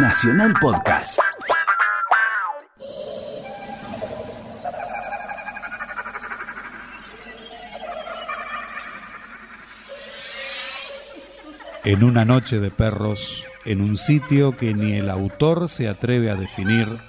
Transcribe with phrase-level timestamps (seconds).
[0.00, 1.18] Nacional Podcast.
[11.84, 16.36] En una noche de perros, en un sitio que ni el autor se atreve a
[16.36, 17.00] definir,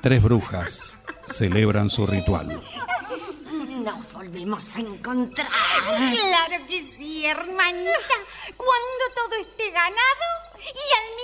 [0.00, 0.96] tres brujas
[1.26, 2.60] celebran su ritual.
[3.84, 5.48] Nos volvemos a encontrar.
[5.84, 8.16] Claro que sí, hermanita.
[8.56, 11.15] Cuando todo esté ganado y al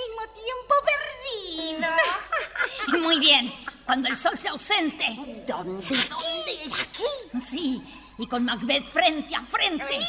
[2.99, 3.53] Muy bien,
[3.85, 5.05] cuando el sol sea ausente.
[5.47, 5.85] ¿Dónde?
[6.09, 6.59] ¿Dónde?
[6.81, 7.03] ¿Aquí?
[7.49, 7.81] Sí,
[8.17, 9.99] y con Macbeth frente a frente.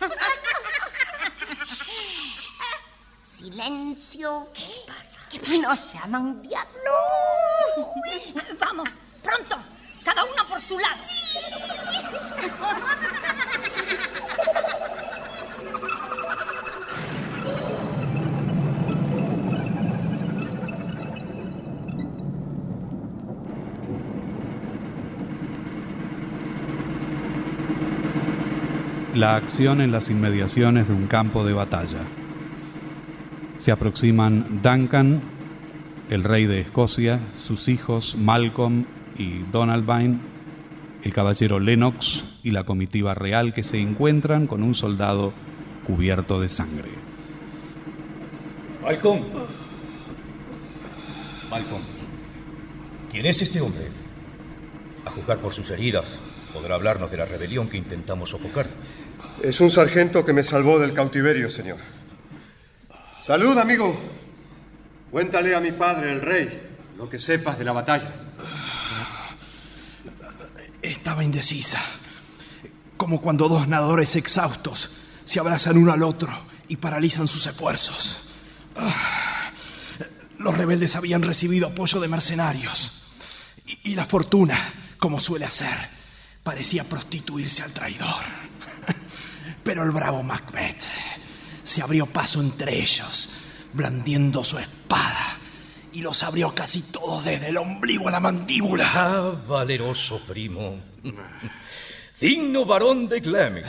[3.24, 4.48] Silencio.
[4.54, 5.16] ¿Qué pasa?
[5.30, 6.92] ¿Qué Nos llaman diablo.
[8.58, 8.88] Vamos,
[9.22, 9.56] pronto,
[10.04, 11.15] cada una por su lado.
[29.16, 32.00] La acción en las inmediaciones de un campo de batalla.
[33.56, 35.22] Se aproximan Duncan,
[36.10, 38.84] el rey de Escocia, sus hijos Malcolm
[39.16, 40.20] y Donalbain,
[41.02, 45.32] el caballero Lennox y la comitiva real que se encuentran con un soldado
[45.86, 46.90] cubierto de sangre.
[48.82, 49.22] Malcolm.
[51.48, 51.82] Malcolm.
[53.10, 53.88] ¿Quién es este hombre?
[55.06, 56.18] A juzgar por sus heridas,
[56.52, 58.66] podrá hablarnos de la rebelión que intentamos sofocar.
[59.42, 61.78] Es un sargento que me salvó del cautiverio, señor.
[63.22, 63.98] Salud, amigo.
[65.10, 66.60] Cuéntale a mi padre, el rey,
[66.96, 68.12] lo que sepas de la batalla.
[70.82, 71.80] Estaba indecisa.
[72.96, 74.90] Como cuando dos nadadores exhaustos
[75.24, 76.30] se abrazan uno al otro
[76.68, 78.28] y paralizan sus esfuerzos.
[78.76, 79.50] Ah,
[80.38, 83.02] Los rebeldes habían recibido apoyo de mercenarios.
[83.66, 84.58] Y, y la fortuna,
[84.98, 85.76] como suele hacer,
[86.42, 88.24] parecía prostituirse al traidor.
[89.66, 90.84] Pero el bravo Macbeth
[91.64, 93.28] se abrió paso entre ellos,
[93.72, 95.38] blandiendo su espada,
[95.92, 98.88] y los abrió casi todos desde el ombligo a la mandíbula.
[98.94, 100.78] Ah, valeroso primo.
[102.20, 103.64] Digno varón de Clemen.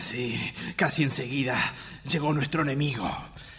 [0.00, 0.40] Sí,
[0.76, 1.58] casi enseguida
[2.08, 3.06] llegó nuestro enemigo,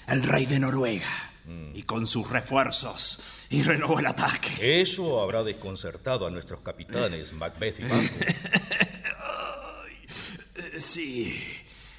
[0.08, 1.32] el rey de Noruega,
[1.76, 3.20] y con sus refuerzos,
[3.52, 4.82] y renovó el ataque.
[4.82, 8.10] Eso habrá desconcertado a nuestros capitanes, Macbeth y Malcolm.
[10.80, 11.40] Sí,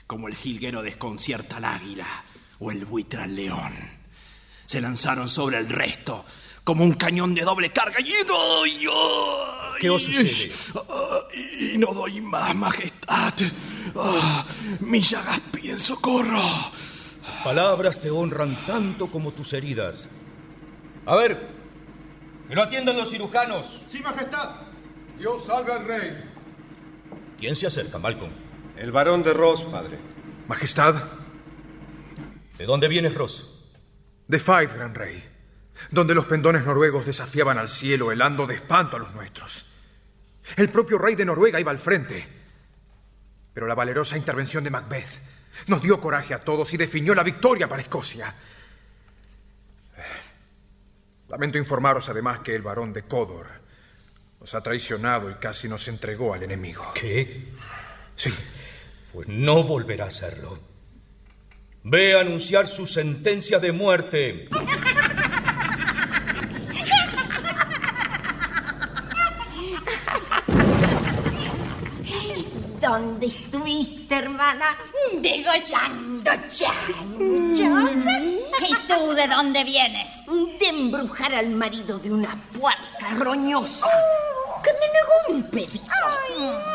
[0.06, 2.24] como el jilguero desconcierta al águila
[2.58, 3.74] o el buitre al león.
[4.66, 6.24] Se lanzaron sobre el resto
[6.64, 8.10] como un cañón de doble carga y...
[8.10, 9.80] ¡ay, ay!
[9.80, 10.50] ¿Qué os sucede?
[11.60, 13.34] Y no doy más, majestad.
[13.94, 14.44] Ah,
[14.80, 16.42] mis llagas piden socorro.
[17.44, 20.08] Palabras te honran tanto como tus heridas.
[21.04, 21.48] A ver,
[22.48, 23.80] que lo atiendan los cirujanos.
[23.86, 24.56] Sí, majestad.
[25.18, 26.30] Dios salve al rey.
[27.38, 28.32] ¿Quién se acerca, Malcolm?
[28.76, 29.98] El varón de Ross, padre.
[30.48, 31.02] Majestad,
[32.58, 33.52] ¿De dónde vienes, Ross?
[34.28, 35.22] de Five, gran rey,
[35.90, 39.66] donde los pendones noruegos desafiaban al cielo helando de espanto a los nuestros.
[40.56, 42.26] El propio rey de Noruega iba al frente,
[43.54, 45.20] pero la valerosa intervención de Macbeth
[45.68, 48.34] nos dio coraje a todos y definió la victoria para Escocia.
[51.28, 53.46] Lamento informaros además que el varón de Codor
[54.40, 56.92] nos ha traicionado y casi nos entregó al enemigo.
[56.94, 57.48] ¿Qué?
[58.14, 58.32] Sí,
[59.16, 60.58] Pues no volverá a hacerlo.
[61.84, 64.46] Ve a anunciar su sentencia de muerte.
[72.78, 74.76] ¿Dónde estuviste, hermana?
[75.22, 76.74] Degollando chanchos.
[78.68, 80.08] ¿Y tú de dónde vienes?
[80.60, 83.88] De embrujar al marido de una puerca roñosa
[84.66, 85.84] que me negó un pedido.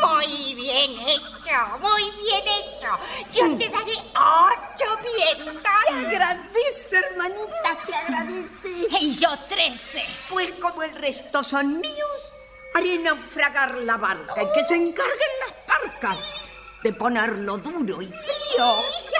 [0.00, 2.98] Muy bien hecho, muy bien hecho.
[3.30, 4.98] Yo te daré ocho
[5.36, 5.62] vientos.
[5.62, 8.68] Se agradece, hermanita, se agradece.
[9.00, 10.04] Y yo trece.
[10.30, 12.32] Pues como el resto son míos,
[12.74, 16.48] haré naufragar la barca y que se encarguen las parcas
[16.82, 18.72] de ponerlo duro y frío.
[18.74, 19.12] ¡Un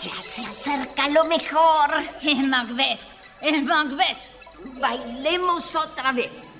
[0.00, 1.90] Ya se acerca lo mejor.
[2.22, 3.00] Eh, Macbeth,
[3.42, 4.16] eh, Macbeth.
[4.78, 6.56] Bailemos otra vez.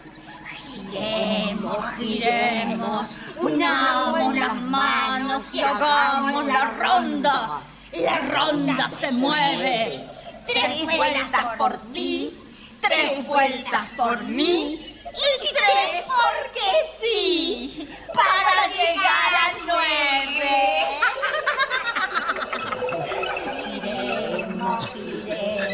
[0.75, 3.07] Giremos, giremos,
[3.39, 7.61] unamos las manos y hagamos la ronda.
[7.93, 10.05] La ronda se mueve.
[10.47, 12.37] Tres vueltas por ti,
[12.83, 16.69] tres vueltas por mí y tres porque
[17.01, 21.01] sí, para llegar a nueve.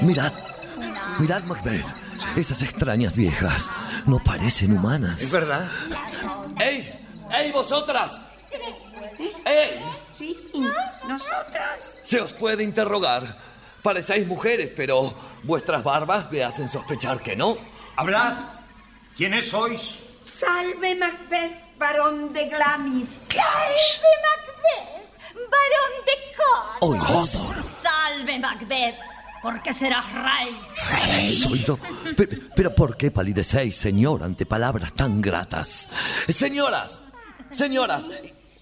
[0.02, 0.32] Mirad,
[1.18, 1.84] mirad, Macbeth.
[2.36, 3.70] Esas extrañas viejas
[4.06, 5.20] no parecen humanas.
[5.20, 5.68] Es verdad.
[6.58, 6.92] ¡Ey!
[7.30, 8.24] ¡Ey, vosotras!
[9.44, 9.82] ¡Ey!
[10.12, 10.50] Sí,
[11.06, 11.96] nosotras.
[12.02, 13.36] Se os puede interrogar.
[13.82, 17.56] Parecéis mujeres, pero vuestras barbas me hacen sospechar que no.
[17.96, 18.34] Hablad.
[19.16, 19.96] ¿Quiénes sois?
[20.24, 23.08] Salve Macbeth, varón de Glamis.
[23.28, 26.88] ¡Salve Macbeth, varón de Cod!
[26.90, 27.64] Oidor.
[27.82, 28.96] Salve, Macbeth,
[29.46, 30.58] porque serás rey.
[31.48, 31.78] Oído.
[32.16, 32.26] Pe-
[32.56, 35.88] Pero ¿por qué palidecéis, señor, ante palabras tan gratas?
[36.28, 37.00] Señoras,
[37.52, 38.04] señoras,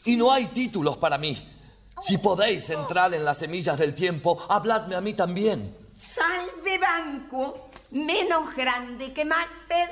[0.04, 1.32] y y no hay títulos para mí.
[2.02, 5.74] Si podéis entrar en las semillas del tiempo, habladme a mí también.
[5.96, 9.90] Salve Banco, menos grande que Macbeth,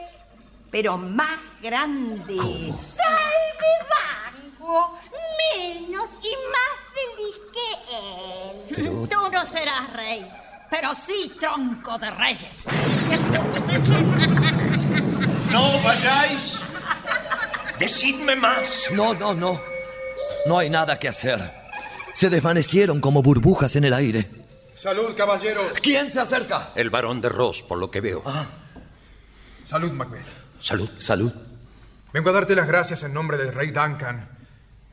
[0.70, 2.36] pero más grande.
[2.36, 4.98] ¡Salve Banco!
[5.56, 9.08] Menos y más feliz que él.
[9.08, 10.30] Tú no serás rey,
[10.72, 12.64] pero sí tronco de reyes.
[15.50, 16.62] No vayáis.
[17.78, 18.86] Decidme más.
[18.90, 19.60] No, no, no.
[20.46, 21.38] No hay nada que hacer.
[22.14, 24.30] Se desvanecieron como burbujas en el aire.
[24.72, 25.60] Salud, caballero.
[25.82, 26.72] ¿Quién se acerca?
[26.74, 28.22] El varón de Ross, por lo que veo.
[29.64, 30.24] Salud, Macbeth.
[30.58, 30.88] Salud.
[30.96, 31.32] Salud.
[32.14, 34.26] Vengo a darte las gracias en nombre del rey Duncan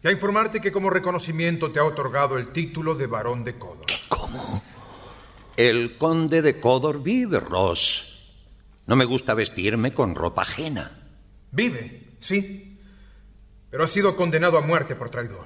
[0.03, 3.85] y a informarte que como reconocimiento te ha otorgado el título de varón de Codor.
[4.09, 4.61] ¿Cómo?
[5.59, 8.06] El conde de Codor vive, Ross.
[8.88, 10.89] No me gusta vestirme con ropa ajena.
[11.51, 12.79] Vive, sí,
[13.69, 15.45] pero ha sido condenado a muerte por traidor.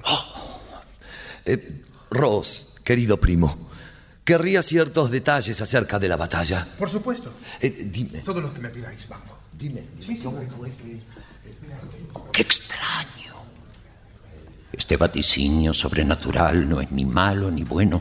[1.44, 1.82] Eh,
[2.12, 3.68] Ross, querido primo,
[4.22, 6.68] querría ciertos detalles acerca de la batalla.
[6.78, 9.36] Por supuesto, Eh, dime, todos los que me pidáis, Banco.
[9.58, 11.00] dime, dime, ¿cómo fue que...?
[12.32, 13.34] ¡Qué extraño!
[14.72, 18.00] Este vaticinio sobrenatural no es ni malo ni bueno.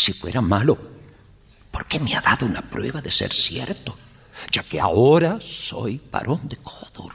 [0.00, 0.78] Si fuera malo,
[1.70, 3.98] ¿por qué me ha dado una prueba de ser cierto?
[4.50, 7.12] Ya que ahora soy varón de Codor.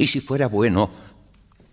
[0.00, 0.90] Y si fuera bueno,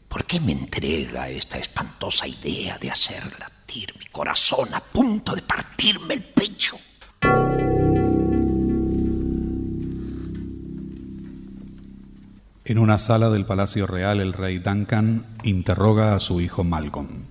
[0.08, 5.42] ¿por qué me entrega esta espantosa idea de hacer latir mi corazón a punto de
[5.42, 6.78] partirme el pecho?
[12.66, 17.31] En una sala del Palacio Real, el rey Duncan interroga a su hijo Malcolm.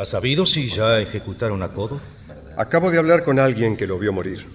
[0.00, 2.00] ¿Has sabido si ya ejecutaron a Codo?
[2.56, 4.46] Acabo de hablar con alguien que lo vio morir.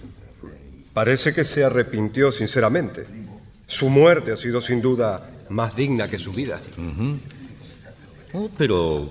[0.91, 3.05] Parece que se arrepintió sinceramente.
[3.67, 6.59] Su muerte ha sido sin duda más digna que su vida.
[8.33, 9.07] Oh, pero.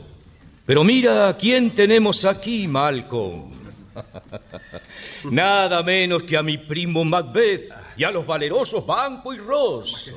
[0.66, 3.52] Pero mira, ¿quién tenemos aquí, Malcolm?
[5.30, 10.10] Nada menos que a mi primo Macbeth y a los valerosos Banco y Ross.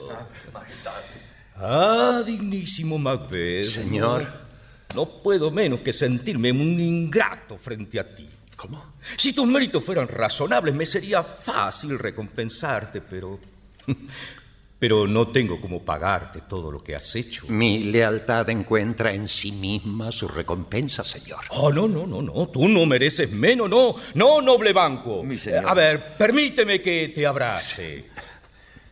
[1.55, 3.65] Ah, dignísimo Macbeth.
[3.65, 4.46] Señor.
[4.95, 8.27] No puedo menos que sentirme un ingrato frente a ti.
[8.55, 8.93] ¿Cómo?
[9.17, 13.39] Si tus méritos fueran razonables, me sería fácil recompensarte, pero.
[14.79, 17.47] Pero no tengo cómo pagarte todo lo que has hecho.
[17.47, 21.39] Mi lealtad encuentra en sí misma su recompensa, señor.
[21.49, 22.47] Oh, no, no, no, no.
[22.49, 23.95] Tú no mereces menos, no.
[24.13, 25.23] No, noble banco.
[25.23, 25.63] Mi señor.
[25.63, 28.05] Eh, A ver, permíteme que te abrace.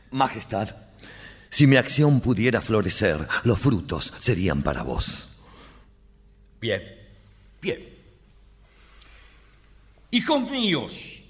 [0.09, 0.75] Majestad,
[1.51, 5.27] si mi acción pudiera florecer, los frutos serían para vos.
[6.59, 6.81] Bien,
[7.61, 7.95] bien.
[10.11, 11.23] Hijos míos,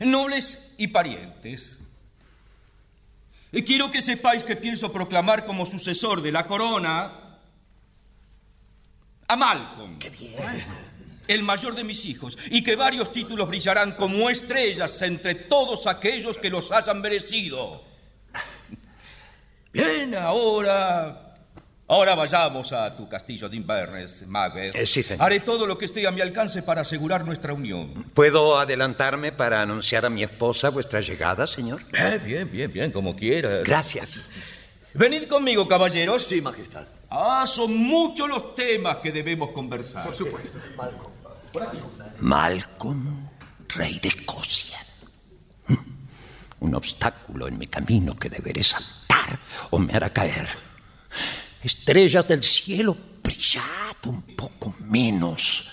[0.00, 1.76] nobles y parientes,
[3.62, 7.38] quiero que sepáis que pienso proclamar como sucesor de la corona
[9.28, 9.98] a Malcolm.
[11.26, 16.36] El mayor de mis hijos, y que varios títulos brillarán como estrellas entre todos aquellos
[16.36, 17.82] que los hayan merecido.
[19.72, 21.23] Bien, ahora.
[21.86, 24.74] Ahora vayamos a tu castillo de Inverness, Macbeth.
[24.74, 25.22] Eh, sí, señor.
[25.22, 27.92] Haré todo lo que esté a mi alcance para asegurar nuestra unión.
[28.14, 31.82] ¿Puedo adelantarme para anunciar a mi esposa vuestra llegada, señor?
[31.92, 33.64] Eh, bien, bien, bien, como quieras.
[33.64, 34.30] Gracias.
[34.94, 36.24] Venid conmigo, caballeros.
[36.24, 36.86] Sí, Majestad.
[37.10, 40.06] Ah, son muchos los temas que debemos conversar.
[40.06, 40.58] Por supuesto.
[42.20, 43.28] Malcolm,
[43.68, 44.78] rey de Escocia.
[46.60, 49.38] Un obstáculo en mi camino que deberé saltar
[49.70, 50.48] o me hará caer.
[51.64, 55.66] Estrellas del cielo, brillad un poco menos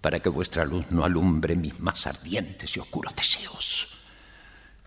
[0.00, 3.88] para que vuestra luz no alumbre mis más ardientes y oscuros deseos.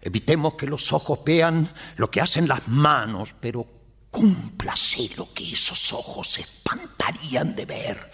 [0.02, 3.68] Evitemos que los ojos vean lo que hacen las manos, pero
[4.10, 8.12] cúmplase lo que esos ojos se espantarían de ver.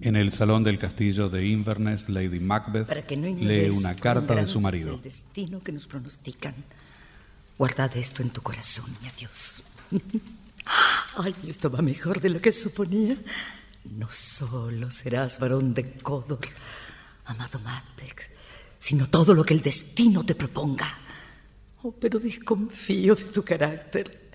[0.00, 4.36] En el salón del castillo de Inverness, Lady Macbeth Para que no lee una carta
[4.36, 4.94] de su marido.
[4.94, 6.54] El destino que nos pronostican.
[7.58, 9.62] Guardad esto en tu corazón y adiós.
[11.16, 13.16] Ay, esto va mejor de lo que suponía.
[13.84, 16.46] No solo serás varón de Codor,
[17.24, 18.30] amado Madbex,
[18.78, 20.98] sino todo lo que el destino te proponga.
[21.82, 24.30] Oh, pero desconfío de tu carácter.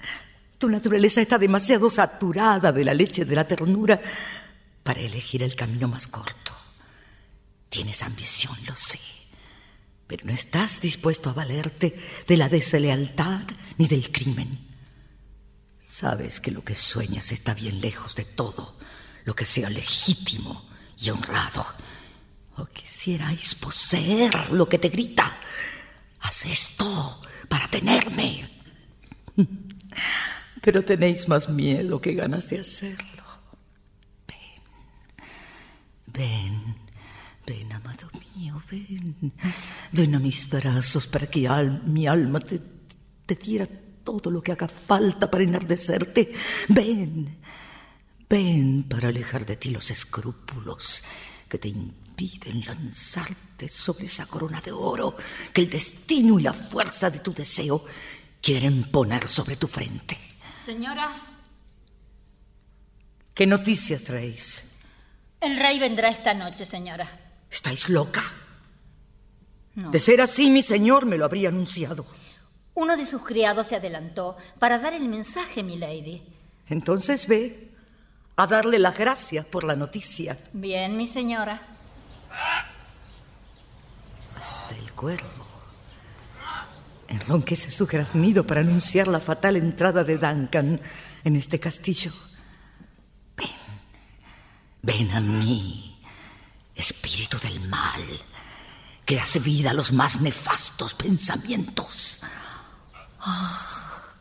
[0.57, 3.99] Tu naturaleza está demasiado saturada de la leche de la ternura
[4.83, 6.53] para elegir el camino más corto.
[7.69, 8.99] Tienes ambición, lo sé,
[10.11, 13.43] pero no estás dispuesto a valerte de la deslealtad
[13.77, 14.59] ni del crimen.
[15.79, 18.77] Sabes que lo que sueñas está bien lejos de todo
[19.23, 20.67] lo que sea legítimo
[21.01, 21.65] y honrado.
[22.57, 25.33] O quisierais poseer lo que te grita.
[26.19, 28.51] Haz esto para tenerme.
[30.61, 33.23] Pero tenéis más miedo que ganas de hacerlo.
[34.27, 34.61] Ven,
[36.07, 36.80] ven,
[37.51, 39.33] ven, amado mío, ven.
[39.91, 41.49] Ven a mis brazos para que
[41.85, 42.61] mi alma te,
[43.25, 43.67] te diera
[44.03, 46.33] todo lo que haga falta para enardecerte.
[46.69, 47.39] Ven,
[48.29, 51.03] ven para alejar de ti los escrúpulos
[51.49, 55.17] que te impiden lanzarte sobre esa corona de oro
[55.51, 57.83] que el destino y la fuerza de tu deseo
[58.41, 60.17] quieren poner sobre tu frente.
[60.65, 61.21] Señora.
[63.33, 64.77] ¿Qué noticias traéis?
[65.41, 67.30] El rey vendrá esta noche, señora.
[67.51, 68.23] ¿Estáis loca?
[69.75, 72.05] De ser así, mi señor me lo habría anunciado.
[72.73, 76.21] Uno de sus criados se adelantó para dar el mensaje, mi lady.
[76.67, 77.69] Entonces ve
[78.37, 80.37] a darle las gracias por la noticia.
[80.53, 81.61] Bien, mi señora.
[84.39, 85.51] Hasta el cuervo
[87.11, 90.79] enronquece su graznido para anunciar la fatal entrada de Duncan
[91.23, 92.13] en este castillo.
[93.35, 93.49] Ven,
[94.81, 95.90] ven a mí,
[96.81, 98.21] espíritu del mal,
[99.05, 102.19] que hace vida a los más nefastos pensamientos.
[103.19, 104.15] Ah,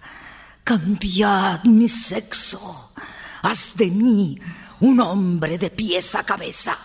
[0.62, 2.92] cambiad mi sexo,
[3.42, 4.38] haz de mí
[4.80, 6.78] un hombre de pies a cabeza,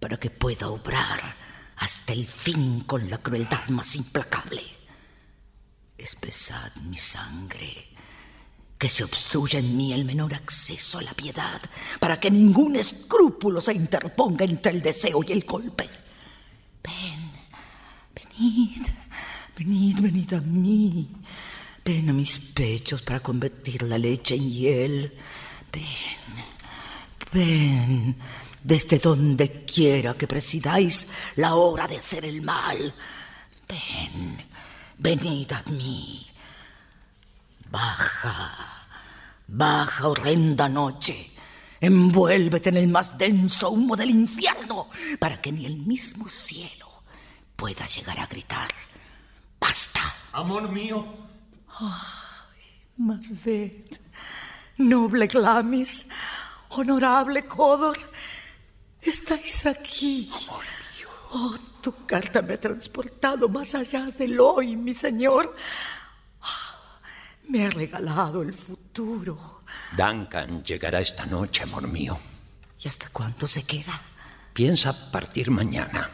[0.00, 1.20] para que pueda obrar
[1.76, 4.76] hasta el fin con la crueldad más implacable
[5.98, 7.88] espesad mi sangre,
[8.78, 11.60] que se obstruya en mí el menor acceso a la piedad,
[11.98, 15.88] para que ningún escrúpulo se interponga entre el deseo y el golpe.
[16.82, 17.30] Ven,
[18.14, 18.86] venid,
[19.56, 21.08] venid, venid a mí.
[21.84, 25.14] Ven a mis pechos para convertir la leche en hiel.
[25.72, 25.86] Ven,
[27.32, 28.16] ven,
[28.62, 32.94] desde donde quiera que presidáis la hora de hacer el mal.
[33.68, 34.44] Ven,
[34.98, 36.25] venid a mí.
[37.76, 38.86] Baja,
[39.46, 41.30] baja, horrenda noche.
[41.78, 47.02] Envuélvete en el más denso humo del infierno para que ni el mismo cielo
[47.54, 48.70] pueda llegar a gritar.
[49.60, 50.00] ¡Basta!
[50.32, 51.04] Amor mío.
[51.78, 52.94] Ay,
[54.78, 56.06] noble Glamis,
[56.70, 57.98] honorable Codor,
[59.02, 60.30] estáis aquí.
[60.32, 61.08] Amor mío.
[61.32, 65.54] Oh, tu carta me ha transportado más allá del hoy, mi señor.
[67.48, 69.62] Me ha regalado el futuro.
[69.96, 72.18] Duncan llegará esta noche, amor mío.
[72.82, 74.00] ¿Y hasta cuándo se queda?
[74.52, 76.10] Piensa partir mañana.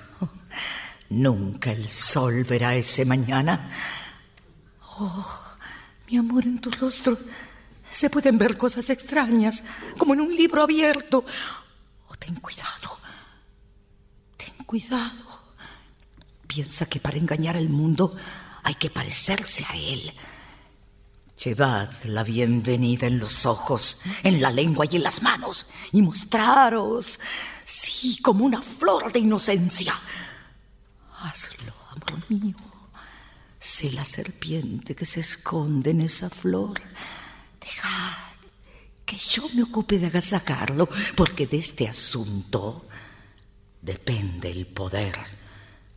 [1.11, 3.71] Nunca el sol verá ese mañana.
[4.99, 5.43] Oh,
[6.09, 7.19] mi amor, en tu rostro
[7.91, 9.63] se pueden ver cosas extrañas,
[9.99, 11.25] como en un libro abierto.
[12.09, 12.99] Oh, ten cuidado.
[14.37, 15.25] Ten cuidado.
[16.47, 18.17] Piensa que para engañar al mundo
[18.63, 20.13] hay que parecerse a él.
[21.45, 27.19] Llevad la bienvenida en los ojos, en la lengua y en las manos, y mostraros,
[27.65, 29.99] sí, como una flor de inocencia.
[31.19, 32.55] Hazlo, amor mío.
[33.59, 36.81] Sé la serpiente que se esconde en esa flor.
[37.61, 38.37] Dejad
[39.05, 42.87] que yo me ocupe de agasajarlo, porque de este asunto
[43.81, 45.17] depende el poder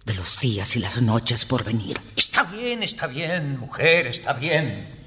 [0.04, 2.02] de los días y las noches por venir.
[2.16, 5.05] Está bien, está bien, mujer, está bien.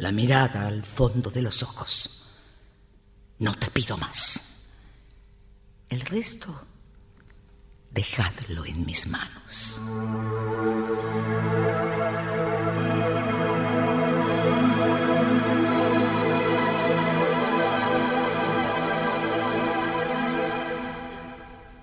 [0.00, 2.26] La mirada al fondo de los ojos.
[3.38, 4.74] No te pido más.
[5.90, 6.58] El resto,
[7.90, 9.78] dejadlo en mis manos.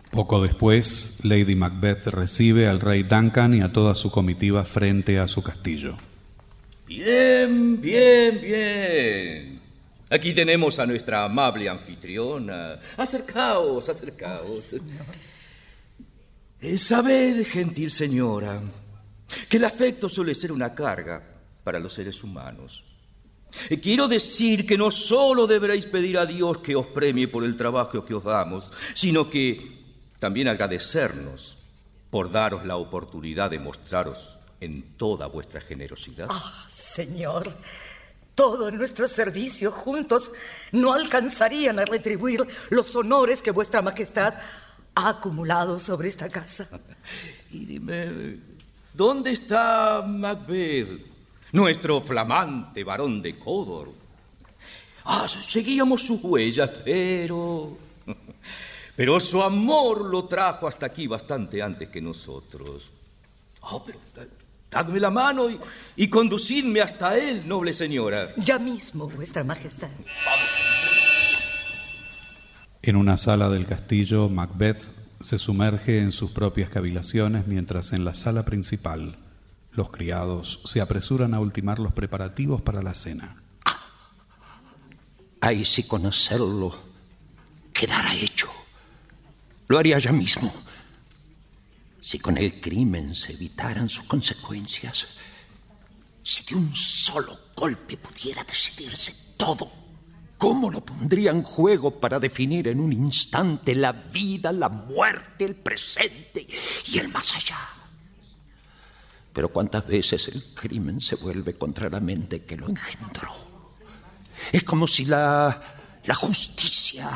[0.09, 5.27] Poco después, Lady Macbeth recibe al rey Duncan y a toda su comitiva frente a
[5.27, 5.99] su castillo.
[6.87, 9.61] Bien, bien, bien.
[10.09, 12.79] Aquí tenemos a nuestra amable anfitriona.
[12.95, 14.73] Acercaos, acercaos.
[16.61, 18.61] Eh, sabed, gentil señora,
[19.49, 21.21] que el afecto suele ser una carga
[21.61, 22.85] para los seres humanos.
[23.81, 28.05] Quiero decir que no solo deberéis pedir a Dios que os premie por el trabajo
[28.05, 29.83] que os damos, sino que
[30.19, 31.57] también agradecernos
[32.09, 36.27] por daros la oportunidad de mostraros en toda vuestra generosidad.
[36.29, 37.55] Ah, Señor,
[38.35, 40.31] todos nuestros servicios juntos
[40.71, 44.35] no alcanzarían a retribuir los honores que vuestra Majestad
[44.95, 46.67] ha acumulado sobre esta casa.
[47.51, 48.39] y dime,
[48.93, 51.05] ¿dónde está Macbeth,
[51.51, 53.91] nuestro flamante varón de Codor?
[55.05, 57.77] Ah, seguíamos sus huellas, pero...
[58.97, 62.89] Pero su amor lo trajo hasta aquí bastante antes que nosotros.
[63.61, 63.99] Oh, pero
[64.69, 65.59] dadme la mano y,
[65.95, 68.33] y, conducidme hasta él, noble señora.
[68.37, 69.89] Ya mismo, vuestra majestad.
[72.81, 74.81] En una sala del castillo, Macbeth
[75.21, 79.17] se sumerge en sus propias cavilaciones mientras en la sala principal
[79.77, 83.43] los criados se apresuran a ultimar los preparativos para la cena.
[85.39, 86.75] Ay, si conocerlo
[87.71, 88.47] quedara hecho.
[89.67, 90.51] Lo haría ya mismo.
[92.07, 95.07] Si con el crimen se evitaran sus consecuencias,
[96.23, 99.69] si de un solo golpe pudiera decidirse todo,
[100.37, 105.55] ¿cómo lo pondría en juego para definir en un instante la vida, la muerte, el
[105.57, 106.47] presente
[106.85, 107.59] y el más allá?
[109.33, 113.35] Pero cuántas veces el crimen se vuelve contra la mente que lo engendró.
[114.53, 115.61] Es como si la,
[116.05, 117.11] la justicia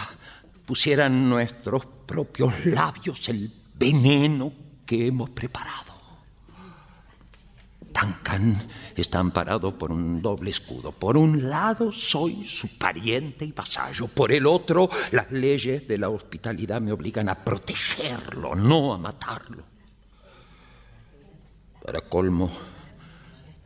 [0.65, 5.93] pusiera en nuestros propios labios el veneno que hemos preparado.
[7.79, 10.91] Duncan está amparado por un doble escudo.
[10.91, 14.10] Por un lado soy su pariente y vasallo.
[14.10, 19.63] Por el otro, las leyes de la hospitalidad me obligan a protegerlo, no a matarlo.
[21.86, 22.51] Para colmo,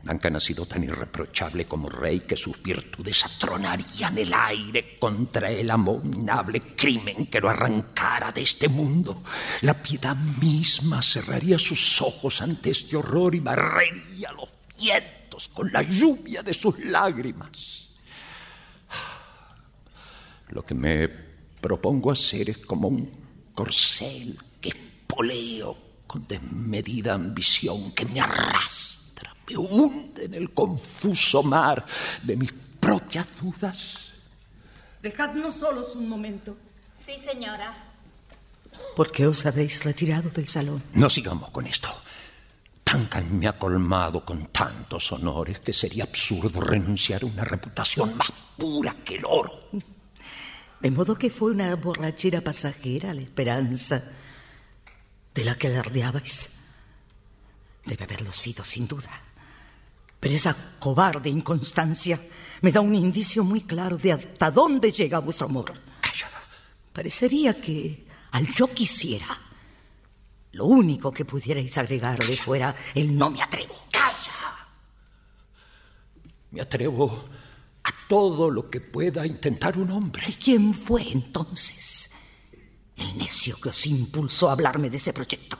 [0.06, 5.68] Duncan ha sido tan irreprochable como rey que sus virtudes atronarían el aire contra el
[5.68, 9.24] abominable crimen que lo arrancara de este mundo.
[9.62, 15.82] La piedad misma cerraría sus ojos ante este horror y barrería los vientos con la
[15.82, 17.90] lluvia de sus lágrimas.
[20.50, 21.08] Lo que me
[21.60, 23.10] propongo hacer es como un
[23.52, 29.05] corcel que espoleo con desmedida ambición que me arrastra
[29.48, 31.84] me hunde en el confuso mar
[32.22, 34.12] de mis propias dudas.
[35.02, 36.56] Dejadnos solos un momento.
[36.98, 37.84] Sí, señora.
[38.94, 40.82] ¿Por qué os habéis retirado del salón?
[40.94, 41.88] No sigamos con esto.
[42.84, 48.32] Duncan me ha colmado con tantos honores que sería absurdo renunciar a una reputación más
[48.56, 49.68] pura que el oro.
[50.80, 54.02] De modo que fue una borrachera pasajera la esperanza
[55.34, 56.50] de la que alardeabais.
[57.84, 59.10] Debe haberlo sido, sin duda.
[60.20, 62.20] Pero esa cobarde inconstancia
[62.62, 65.74] me da un indicio muy claro de hasta dónde llega vuestro amor.
[66.00, 66.30] Calla.
[66.92, 69.26] Parecería que al yo quisiera,
[70.52, 73.74] lo único que pudierais agregarle fuera el no me atrevo.
[73.90, 74.68] ¡Calla!
[76.50, 77.28] Me atrevo
[77.82, 80.26] a todo lo que pueda intentar un hombre.
[80.28, 82.10] ¿Y quién fue entonces
[82.96, 85.58] el necio que os impulsó a hablarme de ese proyecto?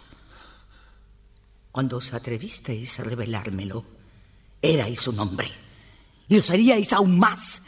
[1.71, 3.85] Cuando os atrevisteis a revelármelo,
[4.73, 5.51] erais un hombre.
[6.29, 7.63] Y os haríais aún más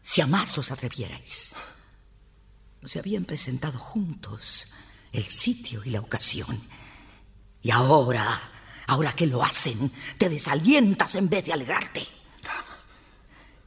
[0.00, 1.54] si a más os atrevierais.
[2.84, 4.68] Se habían presentado juntos
[5.12, 6.62] el sitio y la ocasión.
[7.62, 8.40] Y ahora,
[8.86, 12.06] ahora que lo hacen, te desalientas en vez de alegrarte.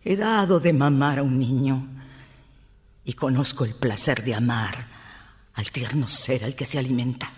[0.04, 1.88] He dado de mamar a un niño
[3.04, 4.88] y conozco el placer de amar
[5.56, 7.32] al tierno ser al que se alimenta.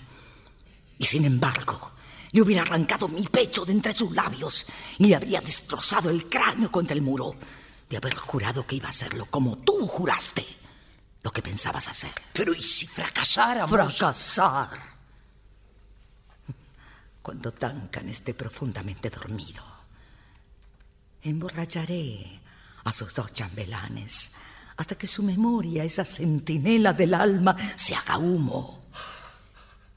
[0.97, 1.93] Y sin embargo,
[2.31, 4.65] le hubiera arrancado mi pecho de entre sus labios
[4.97, 7.35] y le habría destrozado el cráneo contra el muro
[7.89, 10.45] de haber jurado que iba a hacerlo como tú juraste
[11.23, 12.11] lo que pensabas hacer.
[12.33, 13.69] Pero ¿y si fracasáramos?
[13.69, 14.69] Fracasar.
[17.21, 19.63] Cuando Duncan esté profundamente dormido,
[21.21, 22.39] emborracharé
[22.83, 24.31] a sus dos chambelanes
[24.77, 28.85] hasta que su memoria, esa centinela del alma, se haga humo.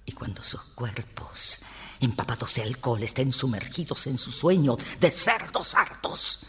[0.05, 1.61] Y cuando sus cuerpos
[2.03, 6.47] empapados de alcohol, estén sumergidos en su sueño de cerdos hartos.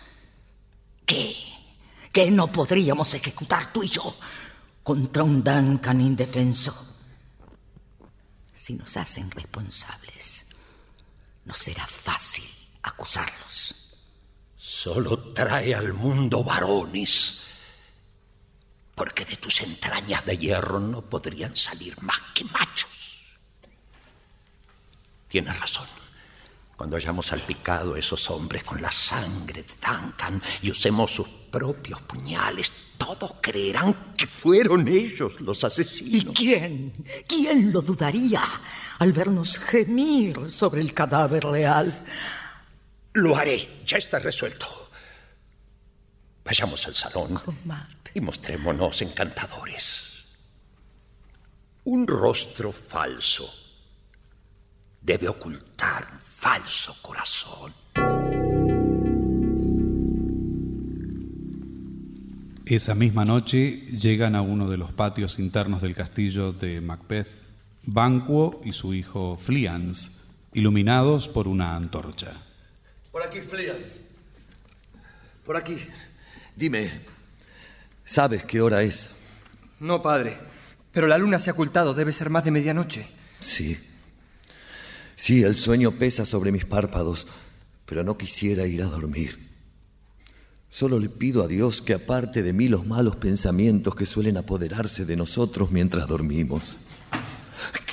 [1.06, 1.36] ¿Qué?
[2.12, 4.16] ¿Qué no podríamos ejecutar tú y yo
[4.84, 6.98] contra un Duncan indefenso?
[8.54, 10.46] Si nos hacen responsables,
[11.46, 12.46] no será fácil
[12.84, 13.76] acusarlos.
[14.56, 17.42] Solo trae al mundo varones,
[18.96, 22.93] porque de tus entrañas de hierro no podrían salir más que machos.
[25.34, 25.88] Tienes razón.
[26.78, 32.00] Cuando hayamos salpicado a esos hombres con la sangre de Duncan y usemos sus propios
[32.04, 36.36] puñales, todos creerán que fueron ellos los asesinos.
[36.36, 36.94] ¿Y quién?
[37.28, 38.44] ¿Quién lo dudaría
[39.00, 42.06] al vernos gemir sobre el cadáver real?
[43.14, 44.68] Lo haré, ya está resuelto.
[46.46, 47.42] Vayamos al salón
[48.14, 50.12] y mostrémonos encantadores.
[51.86, 53.63] Un rostro falso
[55.04, 57.74] debe ocultar un falso corazón.
[62.66, 67.28] Esa misma noche llegan a uno de los patios internos del castillo de Macbeth,
[67.84, 70.10] Banquo y su hijo Fleance,
[70.54, 72.42] iluminados por una antorcha.
[73.12, 74.02] Por aquí, Fleance.
[75.46, 75.78] Por aquí.
[76.56, 76.90] Dime,
[78.06, 79.10] ¿sabes qué hora es?
[79.82, 80.38] No, padre,
[80.94, 83.06] pero la luna se ha ocultado, debe ser más de medianoche.
[83.42, 83.78] Sí.
[85.16, 87.28] Sí, el sueño pesa sobre mis párpados,
[87.86, 89.50] pero no quisiera ir a dormir.
[90.70, 95.06] Solo le pido a Dios que aparte de mí los malos pensamientos que suelen apoderarse
[95.06, 96.78] de nosotros mientras dormimos.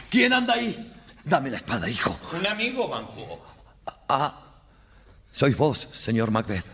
[0.08, 0.92] ¿Quién anda ahí?
[1.22, 2.18] Dame la espada, hijo.
[2.32, 3.44] Un amigo, Banco.
[4.08, 4.62] Ah,
[5.30, 6.64] sois vos, señor Macbeth.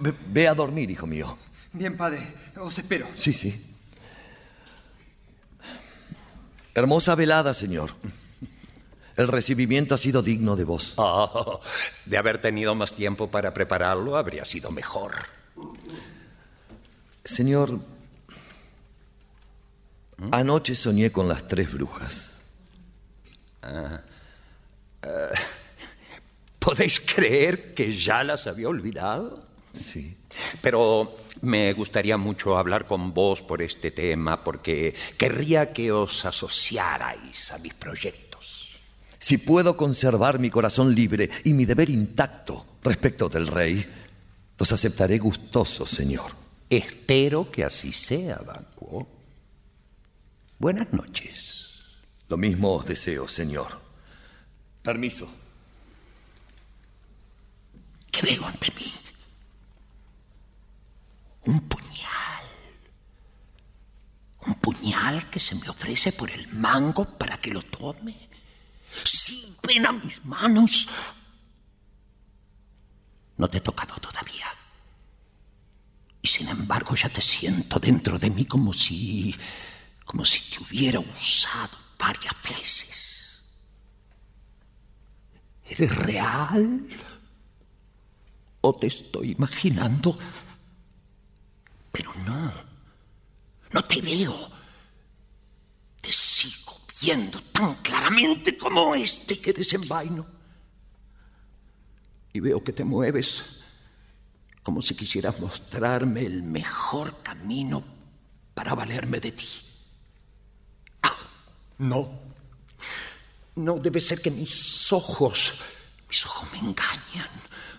[0.00, 1.38] Ve, ve a dormir, hijo mío.
[1.72, 3.06] Bien, padre, os espero.
[3.14, 3.64] Sí, sí.
[6.74, 7.94] Hermosa velada, señor.
[9.18, 10.94] El recibimiento ha sido digno de vos.
[10.96, 11.60] Oh,
[12.06, 15.12] de haber tenido más tiempo para prepararlo, habría sido mejor.
[17.24, 17.80] Señor,
[20.30, 22.40] anoche soñé con las tres brujas.
[23.62, 24.00] Ah,
[25.02, 25.30] ah,
[26.60, 29.44] ¿Podéis creer que ya las había olvidado?
[29.72, 30.16] Sí.
[30.62, 37.50] Pero me gustaría mucho hablar con vos por este tema, porque querría que os asociarais
[37.50, 38.27] a mis proyectos.
[39.18, 43.84] Si puedo conservar mi corazón libre y mi deber intacto respecto del rey,
[44.58, 46.32] los aceptaré gustosos, señor.
[46.70, 49.08] Espero que así sea, Banquo.
[50.58, 51.68] Buenas noches.
[52.28, 53.80] Lo mismo os deseo, señor.
[54.82, 55.28] Permiso.
[58.10, 58.92] ¿Qué veo ante mí?
[61.46, 62.44] Un puñal.
[64.46, 68.27] Un puñal que se me ofrece por el mango para que lo tome.
[69.04, 70.88] Sí, ven a mis manos.
[73.36, 74.46] No te he tocado todavía.
[76.20, 79.34] Y sin embargo ya te siento dentro de mí como si...
[80.04, 83.44] como si te hubiera usado varias veces.
[85.64, 86.88] ¿Eres real?
[88.60, 90.18] ¿O te estoy imaginando?
[91.92, 92.52] Pero no.
[93.70, 94.50] No te veo.
[96.00, 100.26] Te sigo viendo tan claramente como este que desenvaino.
[102.32, 103.44] Y veo que te mueves
[104.62, 107.82] como si quisieras mostrarme el mejor camino
[108.54, 109.48] para valerme de ti.
[111.02, 111.16] Ah,
[111.78, 112.20] no.
[113.56, 115.54] No debe ser que mis ojos,
[116.08, 117.30] mis ojos me engañan,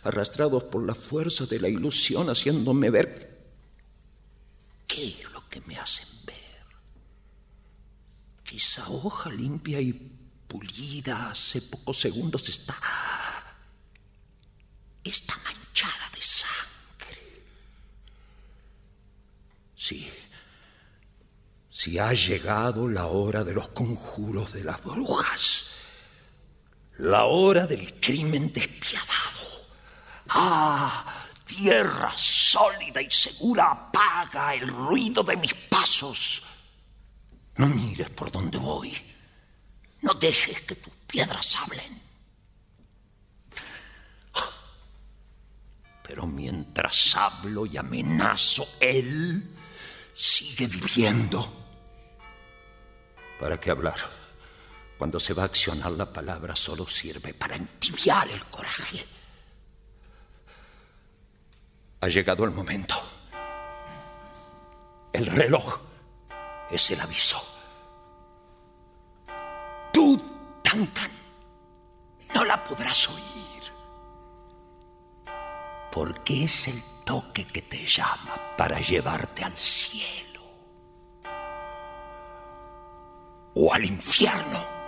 [0.04, 3.54] arrastrados por la fuerza de la ilusión, haciéndome ver
[4.88, 6.19] qué es lo que me hacen
[8.52, 12.76] esa hoja limpia y pulida hace pocos segundos está.
[15.04, 17.44] está manchada de sangre.
[19.76, 20.12] Sí.
[21.70, 25.68] Si ha llegado la hora de los conjuros de las brujas.
[26.98, 29.68] La hora del crimen despiadado.
[30.30, 31.16] ¡Ah!
[31.46, 36.44] Tierra sólida y segura apaga el ruido de mis pasos.
[37.60, 38.96] No mires por donde voy.
[40.02, 42.02] No dejes que tus piedras hablen.
[46.02, 49.44] Pero mientras hablo y amenazo, él
[50.14, 51.52] sigue viviendo.
[53.42, 53.98] ¿Para qué hablar?
[54.98, 59.06] Cuando se va a accionar la palabra solo sirve para entibiar el coraje.
[62.00, 62.96] Ha llegado el momento.
[65.12, 65.89] El reloj
[66.72, 67.42] es el aviso.
[69.92, 70.18] Tú,
[70.64, 71.12] Duncan,
[72.34, 73.64] no la podrás oír.
[75.92, 80.42] Porque es el toque que te llama para llevarte al cielo
[83.56, 84.79] o al infierno.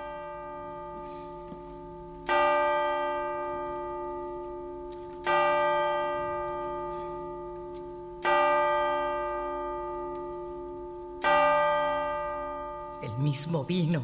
[13.31, 14.03] Mismo vino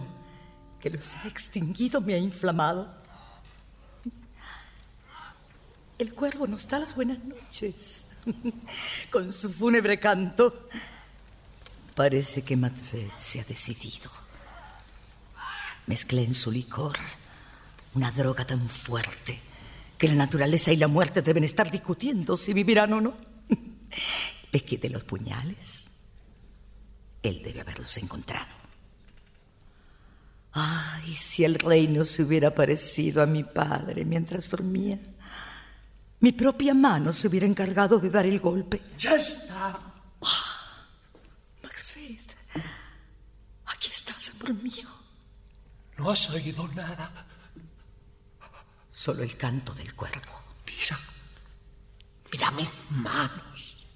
[0.80, 2.88] que los ha extinguido me ha inflamado.
[5.98, 8.08] El cuervo nos da las buenas noches.
[9.12, 10.70] Con su fúnebre canto.
[11.94, 14.10] Parece que Macbeth se ha decidido.
[15.88, 16.98] Mezclé en su licor
[17.96, 19.42] una droga tan fuerte
[19.98, 23.18] que la naturaleza y la muerte deben estar discutiendo si vivirán o no.
[24.54, 25.92] Le quité los puñales.
[27.22, 28.67] Él debe haberlos encontrado.
[30.60, 34.98] Ay, si el rey no se hubiera parecido a mi padre mientras dormía.
[36.20, 38.82] Mi propia mano se hubiera encargado de dar el golpe.
[38.98, 39.80] Ya está.
[40.20, 40.88] Ah,
[41.62, 42.36] Macbeth,
[43.65, 44.89] aquí estás, amor mío.
[45.96, 47.28] ¿No has oído nada?
[48.89, 50.41] Solo el canto del cuervo.
[50.65, 51.00] Mira,
[52.32, 53.88] mira mis manos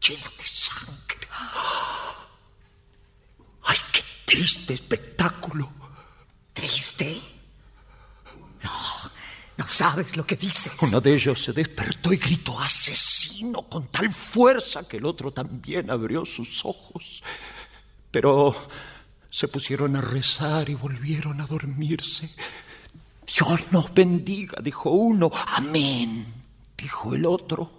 [0.00, 1.28] llenas de sangre.
[3.62, 5.77] ¡Ay, qué triste espectáculo!
[6.58, 7.20] ¿Triste?
[8.64, 8.70] No,
[9.58, 10.72] no sabes lo que dices.
[10.82, 15.88] Uno de ellos se despertó y gritó asesino con tal fuerza que el otro también
[15.88, 17.22] abrió sus ojos.
[18.10, 18.56] Pero
[19.30, 22.34] se pusieron a rezar y volvieron a dormirse.
[23.24, 25.30] Dios nos bendiga, dijo uno.
[25.32, 26.26] Amén,
[26.76, 27.70] dijo el otro.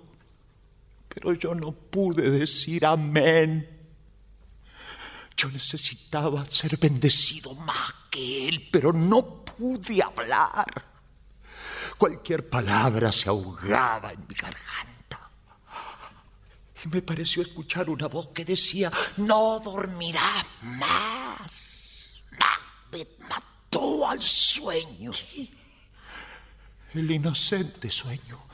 [1.10, 3.79] Pero yo no pude decir amén.
[5.40, 10.66] Yo necesitaba ser bendecido más que él, pero no pude hablar.
[11.98, 15.32] Cualquier palabra se ahogaba en mi garganta.
[16.84, 22.10] Y me pareció escuchar una voz que decía, no dormirás más.
[22.38, 25.12] Macbeth mató al sueño.
[26.94, 28.49] El inocente sueño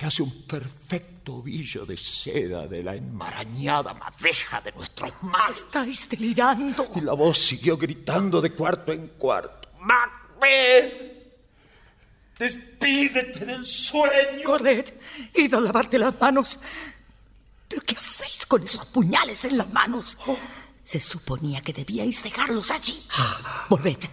[0.00, 5.58] que hace un perfecto ovillo de seda de la enmarañada madeja de nuestros males.
[5.58, 6.88] Estáis delirando.
[6.96, 9.68] Y la voz siguió gritando de cuarto en cuarto.
[9.78, 11.34] ¡Macbeth!
[12.38, 14.42] ¡Despídete del sueño!
[14.42, 14.86] Corred,
[15.34, 16.58] id a lavarte las manos.
[17.68, 20.16] ¿Pero qué hacéis con esos puñales en las manos?
[20.82, 23.04] Se suponía que debíais dejarlos allí.
[23.68, 24.08] Volved,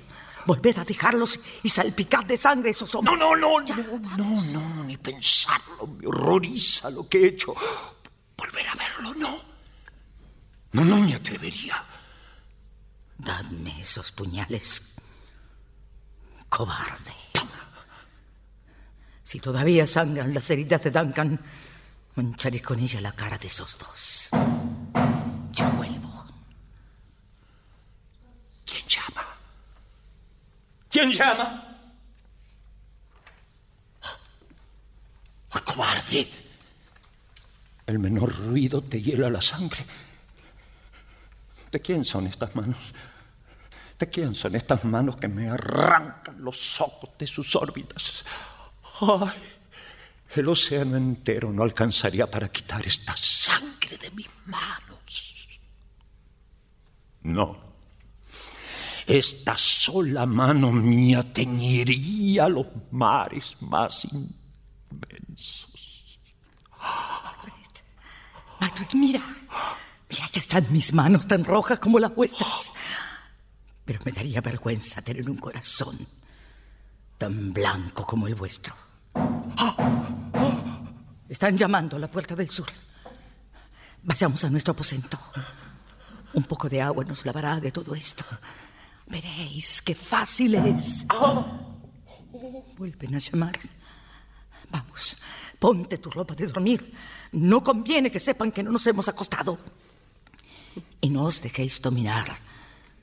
[0.48, 3.20] volved a dejarlos y salpicad de sangre esos hombres.
[3.20, 5.86] No, no, no, no, no, no, ni pensarlo.
[5.86, 7.54] Me horroriza lo que he hecho.
[8.36, 9.40] Volver a verlo, no.
[10.72, 11.84] No, no me atrevería.
[13.18, 14.96] Dadme esos puñales.
[16.50, 17.14] Cobarde.
[19.24, 21.38] Si todavía sangran las heridas de Duncan,
[22.16, 24.30] mancharé con ella la cara de esos dos.
[25.52, 26.26] Ya vuelvo.
[28.66, 29.26] ¿Quién llama?
[30.98, 31.78] ¿Quién llama?
[35.52, 36.28] ¡Ah, cobarde!
[37.86, 39.86] El menor ruido te hiela la sangre.
[41.72, 42.96] ¿De quién son estas manos?
[44.00, 48.26] ¿De quién son estas manos que me arrancan los ojos de sus órbitas?
[49.02, 49.60] ¡Ay!
[50.34, 55.48] El océano entero no alcanzaría para quitar esta sangre de mis manos.
[57.22, 57.67] No.
[59.08, 64.06] Esta sola mano mía teñiría los mares más
[64.92, 66.20] inmensos.
[68.60, 69.22] Macbeth, mira.
[70.10, 72.74] Mira, ya están mis manos tan rojas como las vuestras.
[73.86, 76.06] Pero me daría vergüenza tener un corazón
[77.18, 78.76] tan blanco como el vuestro.
[81.30, 82.68] Están llamando a la puerta del sur.
[84.04, 85.18] Vayamos a nuestro aposento.
[86.34, 88.26] Un poco de agua nos lavará de todo esto.
[89.08, 91.06] Veréis qué fácil es.
[92.78, 93.58] Vuelven a llamar.
[94.70, 95.18] Vamos,
[95.60, 96.94] ponte tu ropa de dormir.
[97.32, 99.58] No conviene que sepan que no nos hemos acostado.
[101.00, 102.38] Y no os dejéis dominar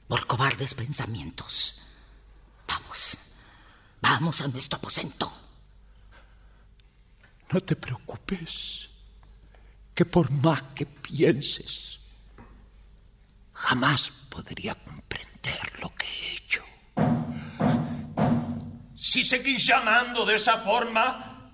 [0.07, 1.81] por cobardes pensamientos.
[2.69, 3.17] Vamos,
[4.01, 5.33] vamos a nuestro aposento.
[7.53, 8.91] No te preocupes,
[9.95, 12.01] que por más que pienses,
[13.53, 15.34] jamás podría comprender
[15.81, 16.63] lo que he hecho.
[18.97, 21.51] Si seguís llamando de esa forma,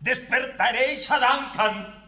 [0.00, 2.04] despertaréis a Duncan.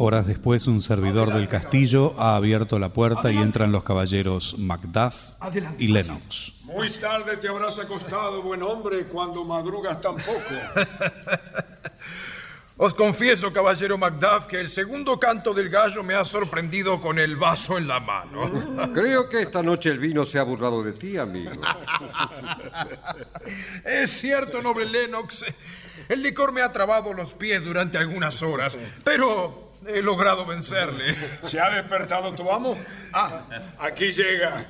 [0.00, 5.32] Horas después, un servidor del castillo ha abierto la puerta y entran los caballeros Macduff
[5.40, 6.52] Adelante, y Lennox.
[6.62, 10.54] Muy tarde te habrás acostado, buen hombre, cuando madrugas tan poco.
[12.80, 17.34] Os confieso, caballero Macduff, que el segundo canto del gallo me ha sorprendido con el
[17.34, 18.92] vaso en la mano.
[18.94, 21.50] Creo que esta noche el vino se ha burlado de ti, amigo.
[23.84, 25.44] Es cierto, noble Lennox.
[26.08, 31.16] El licor me ha trabado los pies durante algunas horas, pero he logrado vencerle.
[31.42, 32.78] ¿Se ha despertado tu amo?
[33.12, 33.44] Ah,
[33.80, 34.64] aquí llega.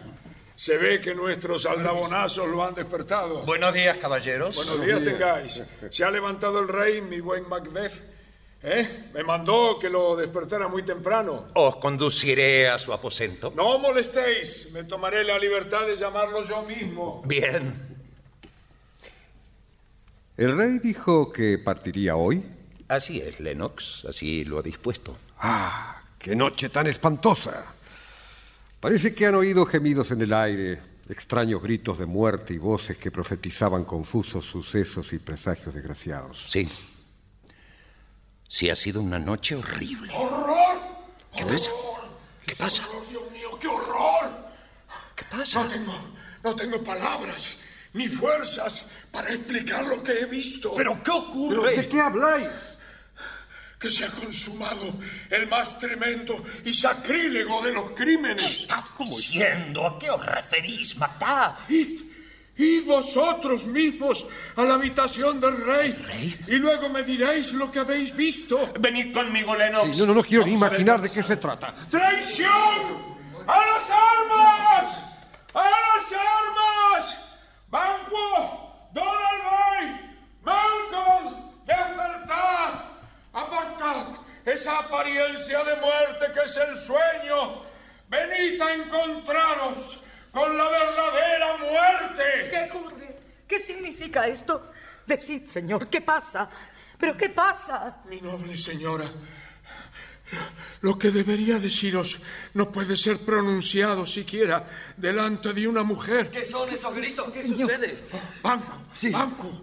[0.58, 3.44] Se ve que nuestros aldabonazos lo han despertado.
[3.44, 4.56] Buenos días, caballeros.
[4.56, 5.62] Buenos días tengáis.
[5.88, 7.92] Se ha levantado el rey, mi buen Macbeth.
[8.64, 9.10] ¿Eh?
[9.14, 11.44] Me mandó que lo despertara muy temprano.
[11.54, 13.52] Os conduciré a su aposento.
[13.54, 14.72] No molestéis.
[14.72, 17.22] Me tomaré la libertad de llamarlo yo mismo.
[17.24, 17.96] Bien.
[20.36, 22.44] ¿El rey dijo que partiría hoy?
[22.88, 24.06] Así es, Lennox.
[24.08, 25.16] Así lo ha dispuesto.
[25.38, 26.02] ¡Ah!
[26.18, 27.77] ¡Qué noche tan espantosa!
[28.80, 33.10] Parece que han oído gemidos en el aire, extraños gritos de muerte y voces que
[33.10, 36.46] profetizaban confusos sucesos y presagios desgraciados.
[36.48, 36.68] Sí.
[38.48, 40.12] Sí, ha sido una noche horrible.
[40.14, 40.78] ¡Horror!
[41.36, 41.70] ¿Qué pasa?
[42.46, 42.86] ¿Qué pasa?
[42.88, 44.30] ¡Horror, Dios mío, qué horror!
[45.16, 45.64] ¿Qué pasa?
[45.64, 45.94] No tengo,
[46.44, 47.56] no tengo palabras
[47.94, 50.74] ni fuerzas para explicar lo que he visto.
[50.76, 51.76] ¿Pero qué ocurre?
[51.76, 52.48] ¿De qué habláis?
[53.78, 54.94] Que se ha consumado
[55.30, 58.42] el más tremendo y sacrílego de los crímenes.
[58.42, 59.86] ¿Qué estás diciendo?
[59.86, 61.70] ¿A qué os referís, Macduff?
[61.70, 62.00] Id,
[62.56, 66.38] id vosotros mismos a la habitación del rey, rey?
[66.48, 68.72] y luego me diréis lo que habéis visto.
[68.80, 69.94] Venid conmigo, Lennox.
[69.96, 71.72] Sí, no, no, no quiero ni imaginar de qué se trata.
[71.88, 73.16] ¡Traición!
[73.46, 75.04] ¡A las armas!
[75.54, 77.18] ¡A las armas!
[77.70, 78.88] ¡Banquo!
[78.92, 80.18] ¡Donald Bay!
[80.42, 81.64] ¡Malcolm!
[81.64, 82.97] ¡Despertad!
[83.38, 84.06] ¡Apartad
[84.44, 87.62] esa apariencia de muerte que es el sueño!
[88.08, 92.48] ¡Venid a encontraros con la verdadera muerte!
[92.50, 93.18] ¿Qué ocurre?
[93.46, 94.72] ¿Qué significa esto?
[95.06, 96.50] Decid, señor, ¿qué pasa?
[96.98, 97.98] ¿Pero qué pasa?
[98.10, 99.06] Mi noble señora,
[100.80, 102.18] lo que debería deciros
[102.54, 106.30] no puede ser pronunciado siquiera delante de una mujer.
[106.30, 107.30] ¿Qué son esos gritos?
[107.30, 108.04] ¿Qué sucede?
[108.42, 109.10] Banco, Sí.
[109.10, 109.62] Banco.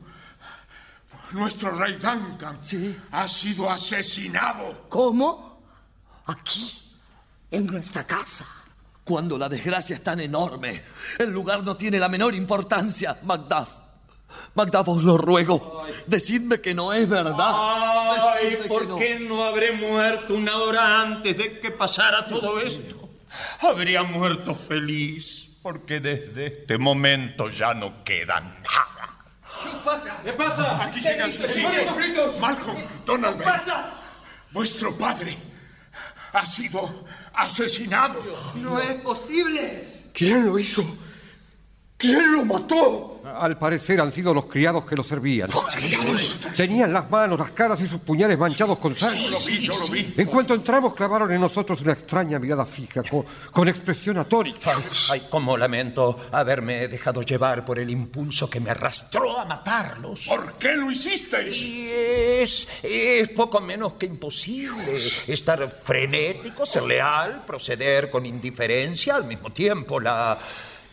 [1.32, 2.96] Nuestro rey Duncan Sí.
[3.12, 4.86] ha sido asesinado.
[4.90, 5.62] ¿Cómo?
[6.28, 6.72] Aquí,
[7.52, 8.46] en nuestra casa.
[9.04, 10.82] Cuando la desgracia es tan enorme,
[11.20, 13.70] el lugar no tiene la menor importancia, Macduff.
[14.56, 17.52] Macduff, os lo ruego, decidme que no es verdad.
[17.54, 18.98] Ay, Decidme ¿por no.
[18.98, 23.10] qué no habré muerto una hora antes de que pasara todo esto?
[23.62, 28.95] Habría muerto feliz, porque desde este momento ya no queda nada.
[30.24, 30.84] ¿Qué pasa?
[30.84, 32.40] Aquí llegan sus hijos.
[32.40, 33.48] Malcolm, Donald Bell.
[34.52, 35.38] Vuestro padre
[36.34, 38.22] ha sido asesinado.
[38.56, 40.10] No es posible.
[40.14, 40.84] ¿Quién lo hizo?
[41.98, 43.15] ¿Quién lo mató?
[43.26, 45.50] Al parecer han sido los criados que lo servían.
[46.56, 49.30] Tenían las manos, las caras y sus puñales manchados con sangre.
[49.30, 50.14] Lo vi, yo lo vi.
[50.16, 54.80] En cuanto entramos, clavaron en nosotros una extraña mirada fija, con, con expresión atónica.
[55.10, 60.28] Ay, cómo lamento haberme dejado llevar por el impulso que me arrastró a matarlos.
[60.28, 61.62] ¿Por qué lo hicisteis?
[61.62, 69.26] Y es, es poco menos que imposible estar frenético, ser leal, proceder con indiferencia, al
[69.26, 70.38] mismo tiempo la,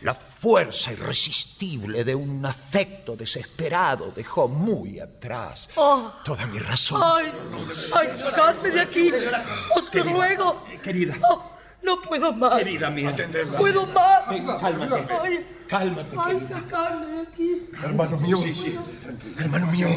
[0.03, 6.13] la fuerza irresistible de un afecto desesperado dejó muy atrás Oh.
[6.23, 7.01] toda mi razón.
[7.03, 7.31] ¡Ay!
[7.95, 9.11] ¡Ay, sacadme de aquí!
[9.75, 10.63] ¡Os lo ruego!
[10.83, 11.51] Querida, Oh,
[11.83, 12.57] no puedo más.
[12.59, 13.09] querida mía.
[13.09, 13.57] Atendedla.
[13.57, 14.27] ¡Puedo más!
[14.59, 15.07] cálmate.
[15.21, 15.47] ¡Ay!
[15.67, 17.21] Cálmate, ¡Ay, querida.
[17.27, 17.69] aquí!
[17.83, 18.37] Hermano mío,
[19.39, 19.87] hermano mío,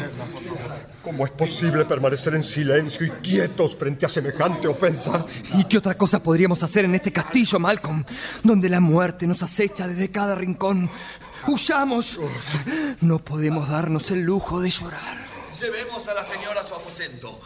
[1.03, 5.25] ¿cómo es posible permanecer en silencio y quietos frente a semejante ofensa?
[5.53, 8.03] ¿Y qué otra cosa podríamos hacer en este castillo, Malcolm,
[8.43, 10.89] donde la muerte nos acecha desde cada rincón?
[11.47, 12.19] ¡Huyamos!
[13.01, 15.17] No podemos darnos el lujo de llorar.
[15.61, 17.39] Llevemos a la señora a su aposento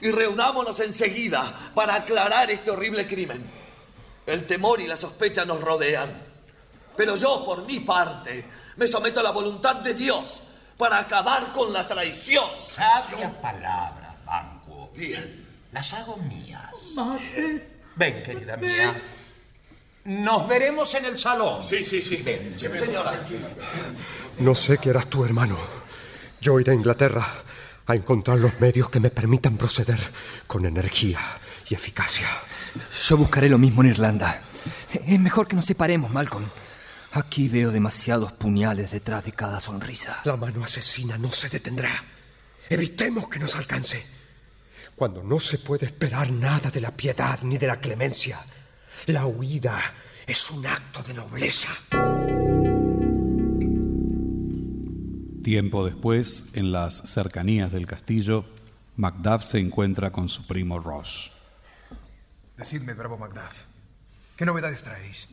[0.00, 3.65] y reunámonos enseguida para aclarar este horrible crimen.
[4.26, 6.10] El temor y la sospecha nos rodean.
[6.96, 8.44] Pero yo, por mi parte,
[8.76, 10.42] me someto a la voluntad de Dios
[10.76, 12.44] para acabar con la traición.
[12.68, 14.90] Sabias palabras, Banco.
[14.94, 15.46] Bien.
[15.72, 16.70] Las hago mías.
[16.94, 19.00] Madre, Ven, querida mía.
[20.04, 21.64] Nos veremos en el salón.
[21.64, 22.24] Sí, sí, sí.
[22.56, 23.24] Señora,
[24.38, 25.56] No sé qué harás tú, hermano.
[26.40, 27.26] Yo iré a Inglaterra
[27.86, 29.98] a encontrar los medios que me permitan proceder
[30.46, 31.20] con energía
[31.68, 32.28] y eficacia.
[33.08, 34.42] Yo buscaré lo mismo en Irlanda.
[35.06, 36.44] Es mejor que nos separemos, Malcolm.
[37.12, 40.20] Aquí veo demasiados puñales detrás de cada sonrisa.
[40.24, 41.90] La mano asesina no se detendrá.
[42.68, 44.04] Evitemos que nos alcance.
[44.96, 48.44] Cuando no se puede esperar nada de la piedad ni de la clemencia,
[49.06, 49.80] la huida
[50.26, 51.68] es un acto de nobleza.
[55.42, 58.44] Tiempo después, en las cercanías del castillo,
[58.96, 61.30] Macduff se encuentra con su primo Ross.
[62.56, 63.64] Decidme, bravo Macduff,
[64.36, 65.28] ¿qué novedades traéis?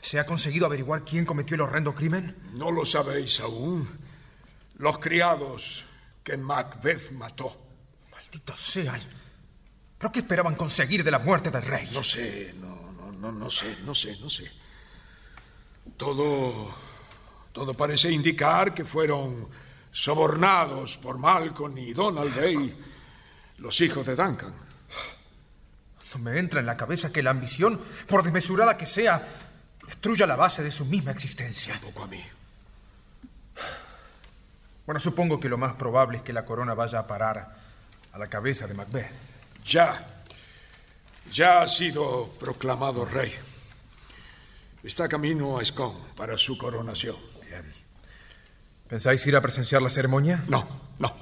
[0.00, 2.36] ¿Se ha conseguido averiguar quién cometió el horrendo crimen?
[2.54, 3.88] No lo sabéis aún.
[4.76, 5.84] Los criados
[6.22, 7.56] que Macbeth mató.
[8.10, 9.00] Malditos sean.
[9.98, 11.88] ¿Pero qué esperaban conseguir de la muerte del rey?
[11.92, 14.50] No sé, no, no, no, no sé, no sé, no sé.
[15.96, 16.74] Todo.
[17.52, 19.48] Todo parece indicar que fueron
[19.90, 22.78] sobornados por Malcolm y Donald Day,
[23.58, 24.67] los hijos de Duncan.
[26.14, 29.22] No me entra en la cabeza que la ambición, por desmesurada que sea,
[29.86, 31.74] destruya la base de su misma existencia.
[31.74, 32.22] Tampoco a mí.
[34.86, 37.56] Bueno, supongo que lo más probable es que la corona vaya a parar
[38.12, 39.10] a la cabeza de Macbeth.
[39.64, 40.22] Ya.
[41.30, 43.34] Ya ha sido proclamado rey.
[44.82, 47.16] Está camino a Scone para su coronación.
[47.46, 47.70] Bien.
[48.88, 50.42] ¿Pensáis ir a presenciar la ceremonia?
[50.48, 51.14] No, no.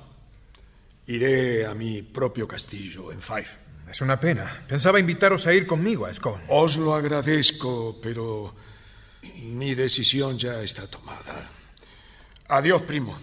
[1.09, 3.66] Iré a mi propio castillo en Fife.
[3.89, 4.65] Es una pena.
[4.67, 6.45] Pensaba invitaros a ir conmigo a Scone.
[6.49, 8.55] Os lo agradezco, pero
[9.43, 11.51] mi decisión ya está tomada.
[12.49, 13.17] Adiós, primo.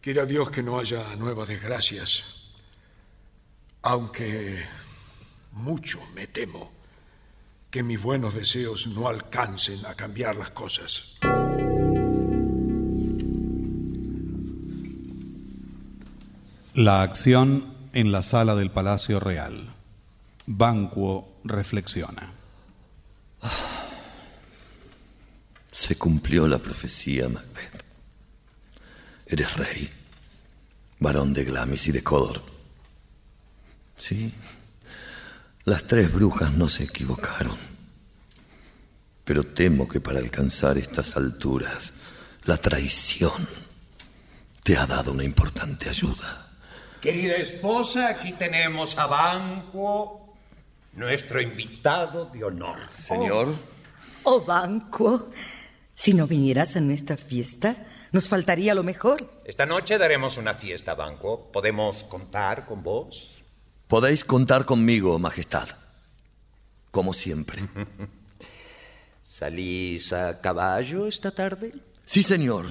[0.00, 2.24] Quiera Dios que no haya nuevas desgracias.
[3.82, 4.64] Aunque
[5.52, 6.70] mucho me temo
[7.70, 11.16] que mis buenos deseos no alcancen a cambiar las cosas.
[16.74, 19.72] La acción en la sala del Palacio Real.
[20.46, 22.32] Banquo reflexiona.
[25.70, 27.84] Se cumplió la profecía, Macbeth.
[29.26, 29.90] Eres rey,
[30.98, 32.42] varón de Glamis y de Codor.
[33.96, 34.34] Sí,
[35.64, 37.56] las tres brujas no se equivocaron.
[39.24, 41.94] Pero temo que para alcanzar estas alturas,
[42.44, 43.48] la traición
[44.64, 46.43] te ha dado una importante ayuda.
[47.04, 50.34] Querida esposa, aquí tenemos a Banquo,
[50.94, 52.78] nuestro invitado de honor.
[52.88, 53.54] Señor.
[54.22, 55.30] Oh, Banquo,
[55.92, 57.76] si no vinieras a nuestra fiesta,
[58.10, 59.30] nos faltaría lo mejor.
[59.44, 61.52] Esta noche daremos una fiesta, Banquo.
[61.52, 63.32] ¿Podemos contar con vos?
[63.86, 65.68] Podéis contar conmigo, Majestad.
[66.90, 67.68] Como siempre.
[69.22, 71.74] ¿Salís a caballo esta tarde?
[72.06, 72.64] Sí, señor,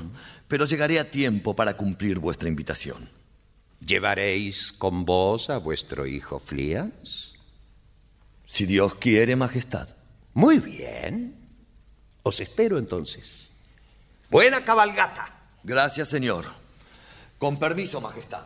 [0.48, 3.22] pero llegaré a tiempo para cumplir vuestra invitación.
[3.86, 7.34] ¿Llevaréis con vos a vuestro hijo Flias?
[8.46, 9.90] Si Dios quiere, Majestad.
[10.34, 11.36] Muy bien.
[12.24, 13.50] Os espero entonces.
[14.30, 15.34] Buena cabalgata.
[15.64, 16.46] Gracias, señor.
[17.38, 18.46] Con permiso, Majestad.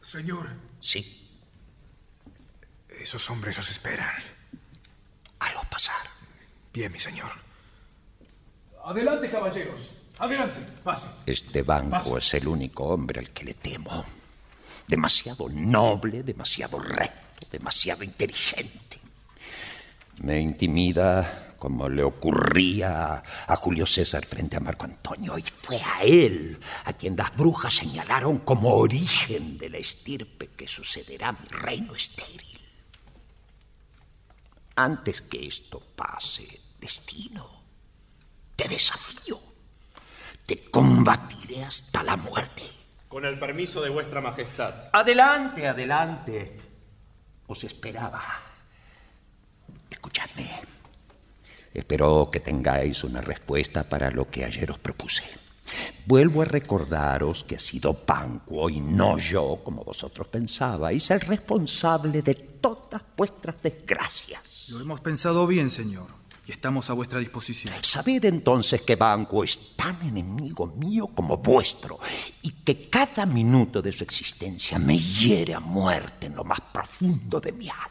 [0.00, 0.48] Señor.
[0.80, 1.28] Sí.
[2.88, 4.22] Esos hombres os esperan.
[5.38, 6.08] Halo pasar.
[6.72, 7.32] Bien, mi señor.
[8.84, 9.99] Adelante, caballeros.
[10.20, 11.06] Adelante, pase.
[11.24, 14.04] Este banco es el único hombre al que le temo.
[14.86, 19.00] Demasiado noble, demasiado recto, demasiado inteligente.
[20.22, 26.02] Me intimida como le ocurría a Julio César frente a Marco Antonio, y fue a
[26.02, 31.48] él a quien las brujas señalaron como origen de la estirpe que sucederá a mi
[31.48, 32.60] reino estéril.
[34.76, 37.62] Antes que esto pase, destino,
[38.54, 39.49] te desafío
[40.50, 42.62] te combatiré hasta la muerte.
[43.06, 44.90] Con el permiso de vuestra majestad.
[44.92, 46.58] Adelante, adelante.
[47.46, 48.20] Os esperaba.
[49.88, 50.50] Escuchadme.
[51.72, 55.22] Espero que tengáis una respuesta para lo que ayer os propuse.
[56.04, 62.22] Vuelvo a recordaros que ha sido Panquo y no yo, como vosotros pensabais, el responsable
[62.22, 64.66] de todas vuestras desgracias.
[64.70, 67.74] Lo hemos pensado bien, señor y estamos a vuestra disposición.
[67.82, 71.98] Sabed entonces que Banco es tan enemigo mío como vuestro
[72.42, 77.40] y que cada minuto de su existencia me hiere a muerte en lo más profundo
[77.40, 77.90] de mi alma.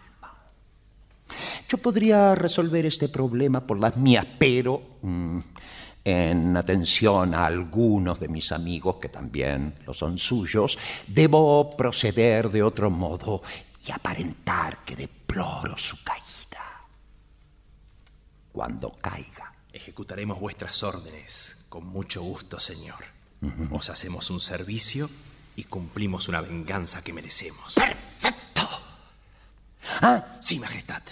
[1.67, 5.39] Yo podría resolver este problema por las mías, pero mm,
[6.03, 10.77] en atención a algunos de mis amigos, que también lo son suyos,
[11.07, 13.43] debo proceder de otro modo
[13.85, 16.28] y aparentar que deploro su caída
[18.59, 19.53] cuando caiga.
[19.71, 23.05] Ejecutaremos vuestras órdenes con mucho gusto, señor.
[23.71, 25.09] Os hacemos un servicio
[25.55, 27.75] y cumplimos una venganza que merecemos.
[27.75, 28.67] ¡Perfecto!
[30.01, 31.03] Ah, sí, Majestad.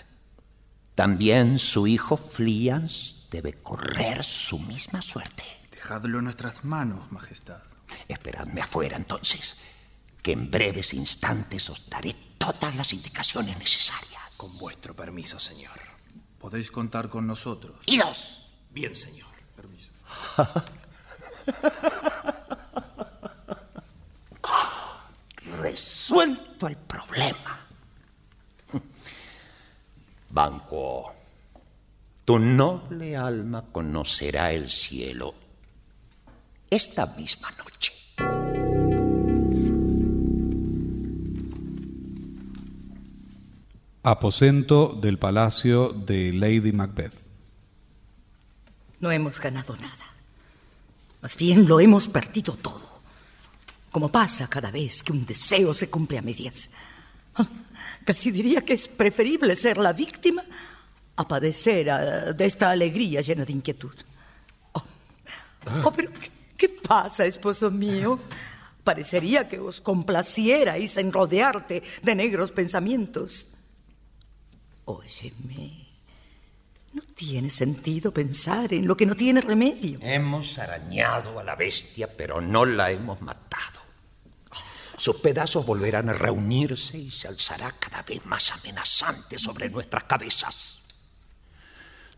[0.93, 5.45] También su hijo Flians debe correr su misma suerte.
[5.71, 7.61] Dejadlo en nuestras manos, Majestad.
[8.09, 9.55] Esperadme afuera entonces,
[10.21, 14.35] que en breves instantes os daré todas las indicaciones necesarias.
[14.35, 15.86] Con vuestro permiso, señor.
[16.47, 17.75] Podéis contar con nosotros.
[17.87, 18.47] ¡Idos!
[18.69, 19.27] Bien, señor.
[19.53, 19.91] Permiso.
[25.59, 27.67] Resuelto el problema.
[30.29, 31.13] Banco,
[32.23, 35.35] tu noble alma conocerá el cielo
[36.69, 37.96] esta misma noche.
[44.09, 47.11] Aposento del palacio de Lady Macbeth.
[49.01, 50.05] No hemos ganado nada.
[51.21, 53.01] Más bien lo hemos perdido todo.
[53.91, 56.69] Como pasa cada vez que un deseo se cumple a medias.
[57.35, 57.45] Ah,
[58.05, 60.41] Casi diría que es preferible ser la víctima
[61.17, 63.93] a padecer ah, de esta alegría llena de inquietud.
[64.71, 64.83] Oh,
[65.83, 68.21] oh, pero ¿qué, qué pasa, esposo mío?
[68.85, 73.53] Parecería que os complacierais en rodearte de negros pensamientos.
[74.89, 75.85] Óyeme,
[76.93, 79.99] no tiene sentido pensar en lo que no tiene remedio.
[80.01, 83.81] Hemos arañado a la bestia, pero no la hemos matado.
[84.95, 90.79] Sus pedazos volverán a reunirse y se alzará cada vez más amenazante sobre nuestras cabezas.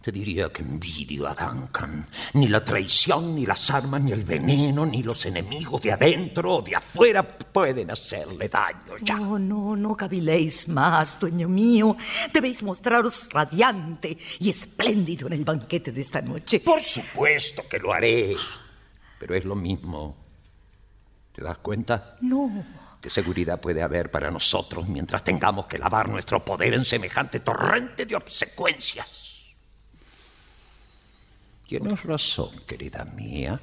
[0.01, 2.07] Te diría que envidio a Duncan.
[2.33, 6.61] Ni la traición, ni las armas, ni el veneno, ni los enemigos de adentro o
[6.61, 9.15] de afuera pueden hacerle daño ya.
[9.15, 11.97] No, no, no caviléis más, dueño mío.
[12.33, 16.61] Debéis mostraros radiante y espléndido en el banquete de esta noche.
[16.61, 18.35] Por supuesto que lo haré.
[19.19, 20.15] Pero es lo mismo.
[21.33, 22.15] ¿Te das cuenta?
[22.21, 22.63] No.
[23.01, 28.05] ¿Qué seguridad puede haber para nosotros mientras tengamos que lavar nuestro poder en semejante torrente
[28.05, 29.18] de obsecuencias?
[31.69, 33.61] Tienes razón, querida mía.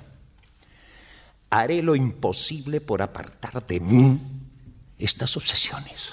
[1.50, 4.20] Haré lo imposible por apartar de mí
[4.96, 6.12] estas obsesiones.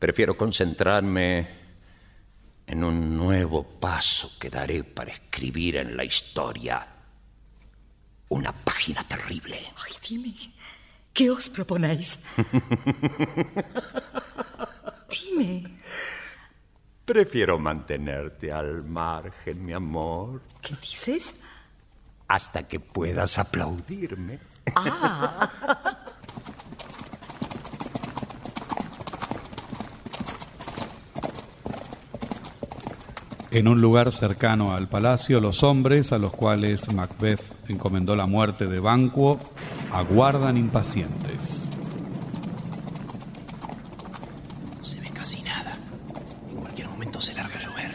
[0.00, 1.48] Prefiero concentrarme
[2.66, 6.88] en un nuevo paso que daré para escribir en la historia
[8.28, 9.60] una página terrible.
[9.76, 10.34] Ay, dime,
[11.12, 12.18] ¿qué os proponéis?
[15.08, 15.78] dime.
[17.04, 20.42] Prefiero mantenerte al margen, mi amor.
[20.60, 21.34] ¿Qué dices?
[22.28, 24.38] Hasta que puedas aplaudirme.
[24.76, 25.50] Ah.
[33.50, 38.66] En un lugar cercano al palacio, los hombres a los cuales Macbeth encomendó la muerte
[38.66, 39.38] de Banquo
[39.92, 41.68] aguardan impacientes.
[44.78, 45.76] No se ve casi nada.
[46.50, 47.90] En cualquier momento se larga a llover.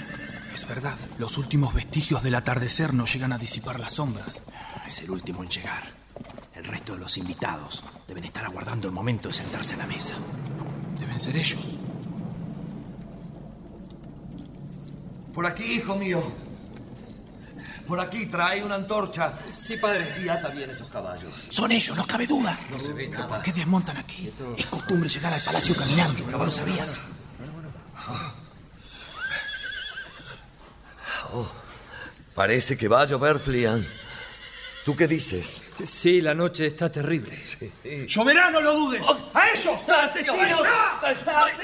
[0.57, 4.41] Es verdad, los últimos vestigios del atardecer no llegan a disipar las sombras.
[4.87, 5.83] Es el último en llegar.
[6.55, 10.15] El resto de los invitados deben estar aguardando el momento de sentarse a la mesa.
[10.99, 11.61] Deben ser ellos.
[15.35, 16.23] Por aquí, hijo mío.
[17.87, 19.37] Por aquí, trae una antorcha.
[19.55, 20.11] Sí, padre.
[20.23, 21.33] Y ata bien esos caballos.
[21.49, 22.59] Son ellos, no cabe duda.
[22.71, 23.27] No se ve nada.
[23.27, 24.33] ¿Por qué desmontan aquí?
[24.57, 26.99] Es costumbre llegar al palacio caminando, ¿no lo sabías?
[31.33, 31.47] Oh,
[32.35, 33.97] parece que va a llover, Flians.
[34.85, 35.63] ¿Tú qué dices?
[35.85, 37.37] Sí, la noche está terrible.
[38.07, 39.01] ¡Lloverá, no lo dudes!
[39.33, 39.77] ¡A ellos!
[39.89, 40.37] ¡Asesinos!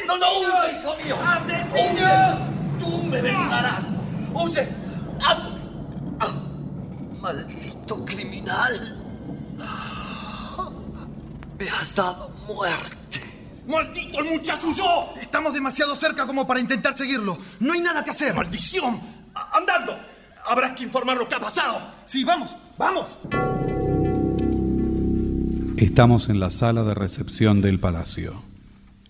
[0.05, 1.17] ¡No lo uses, hijo mío!
[1.25, 2.39] ¡Asesinos!
[2.79, 3.83] ¡Tú me vengarás!
[4.33, 4.67] ¡Huye!
[5.21, 5.55] ¡Ah!
[6.19, 6.33] ¡Ah!
[7.21, 8.99] ¡Maldito criminal!
[11.57, 13.21] Me has dado muerte.
[13.65, 15.15] ¡Maldito el muchacho huyó!
[15.15, 17.37] Estamos demasiado cerca como para intentar seguirlo.
[17.61, 18.33] No hay nada que hacer.
[18.33, 19.12] ¡Maldición!
[19.51, 19.97] ¡Andando!
[20.45, 21.79] Habrás que informar lo que ha pasado.
[22.05, 23.05] Sí, vamos, vamos.
[25.77, 28.41] Estamos en la sala de recepción del palacio.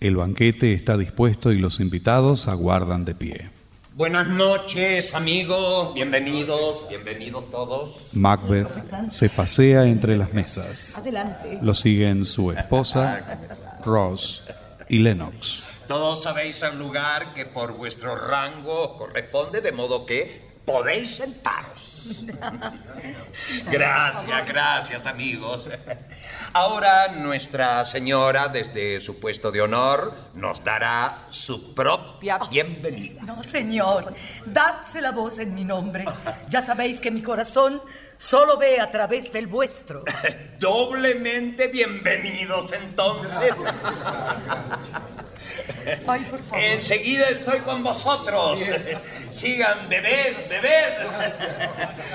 [0.00, 3.50] El banquete está dispuesto y los invitados aguardan de pie.
[3.96, 5.94] Buenas noches, amigos.
[5.94, 8.10] Bienvenidos, bienvenidos todos.
[8.12, 8.68] Macbeth
[9.10, 10.98] se pasea entre las mesas.
[10.98, 11.58] Adelante.
[11.62, 13.38] Lo siguen su esposa,
[13.84, 14.42] Ross
[14.88, 15.62] y Lennox.
[15.86, 21.94] Todos sabéis el lugar que por vuestro rango os corresponde, de modo que podéis sentaros.
[23.70, 25.66] Gracias, gracias, amigos.
[26.52, 33.22] Ahora nuestra señora, desde su puesto de honor, nos dará su propia bienvenida.
[33.22, 34.14] No, señor.
[34.44, 36.04] Dadse la voz en mi nombre.
[36.48, 37.80] Ya sabéis que mi corazón
[38.16, 40.04] solo ve a través del vuestro.
[40.58, 43.54] Doblemente bienvenidos entonces.
[46.06, 46.58] Ay, por favor.
[46.58, 48.60] Enseguida estoy con vosotros.
[49.30, 51.42] Sigan, bebed, bebed.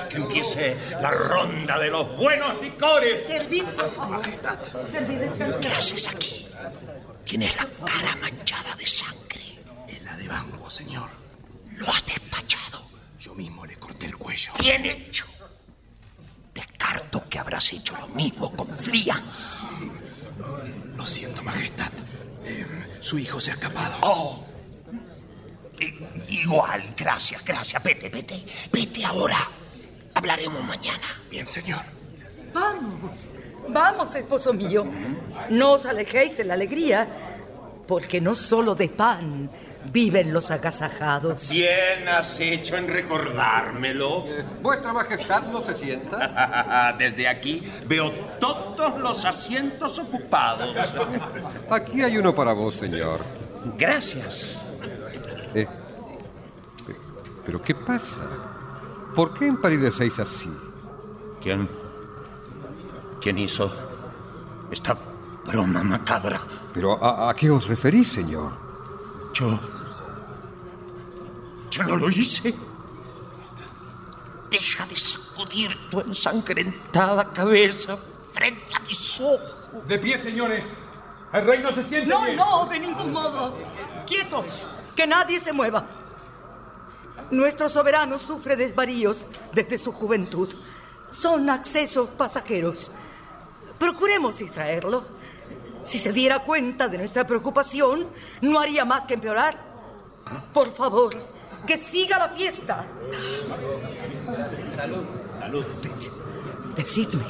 [0.08, 3.26] Que empiece la ronda de los buenos licores.
[3.26, 4.22] Servid, por favor.
[5.60, 6.48] ¿Qué haces aquí?
[7.24, 9.58] Tienes la cara manchada de sangre.
[9.86, 11.08] Es la de Banco, señor.
[11.76, 12.82] Lo has despachado.
[13.18, 14.52] Yo mismo le corté el cuello.
[14.58, 15.26] Bien hecho.
[16.54, 19.60] Descarto que habrás hecho lo mismo con Flians.
[20.96, 21.92] Lo siento, Majestad.
[22.44, 22.66] Eh,
[23.00, 23.94] su hijo se ha escapado.
[24.02, 24.44] Oh.
[26.28, 27.82] Igual, gracias, gracias.
[27.82, 28.44] Vete, vete.
[28.72, 29.48] Vete ahora.
[30.14, 31.22] Hablaremos mañana.
[31.30, 31.80] Bien, señor.
[32.52, 33.26] Vamos,
[33.68, 34.84] vamos, esposo mío.
[35.50, 37.08] No os alejéis de la alegría,
[37.86, 39.50] porque no solo de pan
[39.92, 41.48] viven los agasajados.
[41.50, 44.24] Bien has hecho en recordármelo.
[44.62, 46.94] ¿Vuestra Majestad no se sienta?
[46.98, 50.74] Desde aquí veo todos los asientos ocupados.
[51.70, 53.20] Aquí hay uno para vos, señor.
[53.76, 54.58] Gracias.
[55.54, 55.66] Eh,
[57.44, 58.20] ¿Pero qué pasa?
[59.14, 60.50] ¿Por qué empalidecéis así?
[61.42, 61.68] ¿Quién?
[63.20, 63.70] ¿Quién hizo
[64.70, 64.96] esta
[65.46, 66.40] broma macabra?
[66.72, 68.52] ¿Pero a, a qué os referís, señor?
[69.34, 69.58] Yo.
[71.70, 72.54] Yo no lo hice.
[74.50, 77.96] Deja de sacudir tu ensangrentada cabeza
[78.32, 79.86] frente a mis ojos.
[79.86, 80.72] De pie, señores.
[81.32, 82.36] El rey no se siente No, bien.
[82.36, 83.54] no, de ningún modo.
[84.06, 85.86] Quietos, que nadie se mueva.
[87.30, 90.48] Nuestro soberano sufre desvaríos desde su juventud.
[91.12, 92.90] Son accesos pasajeros.
[93.78, 95.04] Procuremos distraerlo.
[95.82, 98.06] Si se diera cuenta de nuestra preocupación,
[98.42, 99.58] no haría más que empeorar.
[100.52, 101.14] Por favor,
[101.66, 102.86] que siga la fiesta.
[104.76, 105.04] Salud.
[105.38, 105.64] Salud.
[106.76, 107.24] Decidme,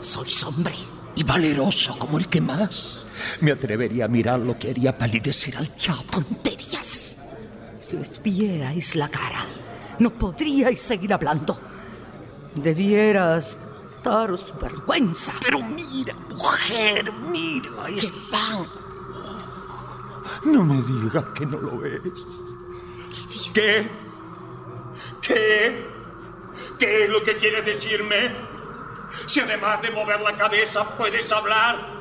[0.00, 0.74] Sois hombre
[1.14, 3.06] y valeroso como el que más.
[3.40, 6.04] Me atrevería a mirar lo que haría palidecer al diablo.
[6.10, 7.16] tonterías.
[7.78, 9.46] Si os vierais la cara,
[9.98, 11.58] no podríais seguir hablando.
[12.56, 13.58] Debieras
[14.04, 15.32] daros su vergüenza.
[15.40, 18.68] Pero mira, mujer, mira, es pan.
[20.44, 22.00] No me digas que no lo ves.
[23.52, 23.90] ¿Qué?
[25.22, 25.86] ¿Qué?
[26.78, 28.36] ¿Qué es lo que quieres decirme?
[29.26, 31.94] Si además de mover la cabeza puedes hablar,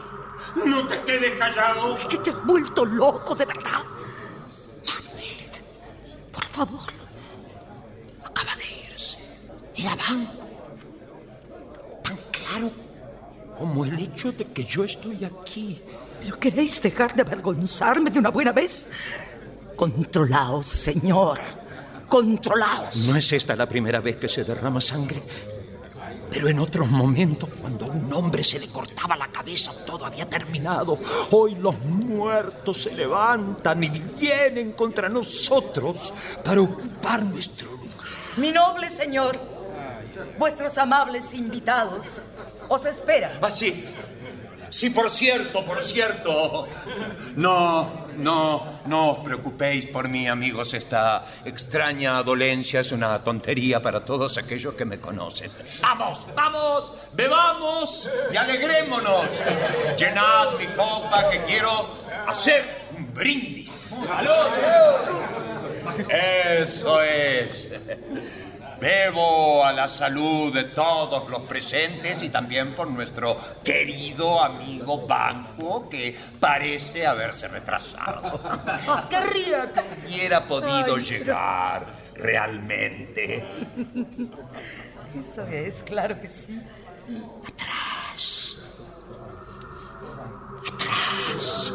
[0.66, 1.96] no te quedes callado.
[1.96, 3.84] Es que te has vuelto loco, de verdad.
[4.86, 5.64] Macbeth,
[6.34, 6.92] por favor.
[8.26, 9.20] Acaba de irse.
[9.76, 10.43] Era banco.
[12.54, 12.84] Claro
[13.56, 15.82] como el hecho de que yo estoy aquí.
[16.22, 18.88] ¿Pero queréis dejar de avergonzarme de una buena vez?
[19.76, 21.40] Controlaos, señor.
[22.08, 22.96] Controlaos.
[23.08, 25.22] No es esta la primera vez que se derrama sangre.
[26.30, 30.28] Pero en otros momentos, cuando a un hombre se le cortaba la cabeza, todo había
[30.28, 30.98] terminado.
[31.32, 36.12] Hoy los muertos se levantan y vienen contra nosotros
[36.44, 37.84] para ocupar nuestro lugar.
[38.38, 39.40] Mi noble señor,
[40.38, 42.22] vuestros amables invitados
[42.70, 43.32] os esperan.
[43.42, 43.86] Ah, sí.
[44.74, 46.68] Sí, por cierto, por cierto.
[47.36, 50.74] No, no, no os preocupéis por mí, amigos.
[50.74, 55.52] Esta extraña dolencia es una tontería para todos aquellos que me conocen.
[55.80, 59.28] Vamos, vamos, bebamos y alegrémonos.
[59.96, 61.88] Llenad mi copa que quiero
[62.28, 63.96] hacer un brindis.
[66.10, 67.70] Eso es.
[68.80, 75.88] Bebo a la salud de todos los presentes y también por nuestro querido amigo Banco
[75.90, 78.40] que parece haberse retrasado.
[79.10, 83.46] Querría que hubiera podido Ay, llegar realmente.
[85.20, 86.62] Eso es, claro que sí.
[87.48, 88.58] Atrás.
[90.74, 91.74] Atrás.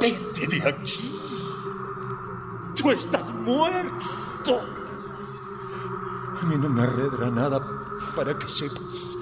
[0.00, 1.12] Vete de aquí.
[2.76, 4.81] Tú estás muerto.
[6.42, 7.60] A mí no me arredra nada
[8.16, 9.16] para que sepas.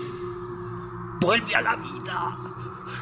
[1.21, 2.39] Vuelve a la vida.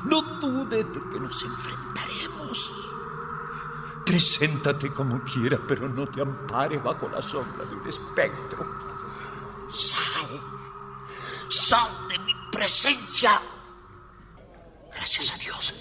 [0.06, 2.72] No dudes de que nos enfrentaremos.
[4.04, 8.66] Preséntate como quieras, pero no te ampares bajo la sombra de un espectro.
[9.72, 10.40] Sal.
[11.48, 13.40] Sal de mi presencia.
[14.92, 15.74] Gracias a Dios.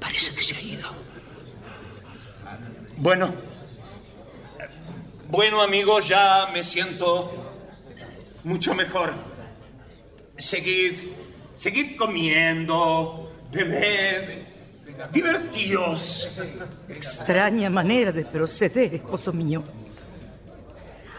[0.00, 0.88] Parece que se ha ido.
[2.96, 3.49] Bueno.
[5.30, 7.30] Bueno, amigos, ya me siento
[8.42, 9.14] mucho mejor.
[10.36, 10.98] Seguid,
[11.54, 14.42] seguid comiendo, bebed,
[15.12, 16.28] divertíos.
[16.88, 19.62] Extraña manera de proceder, esposo mío.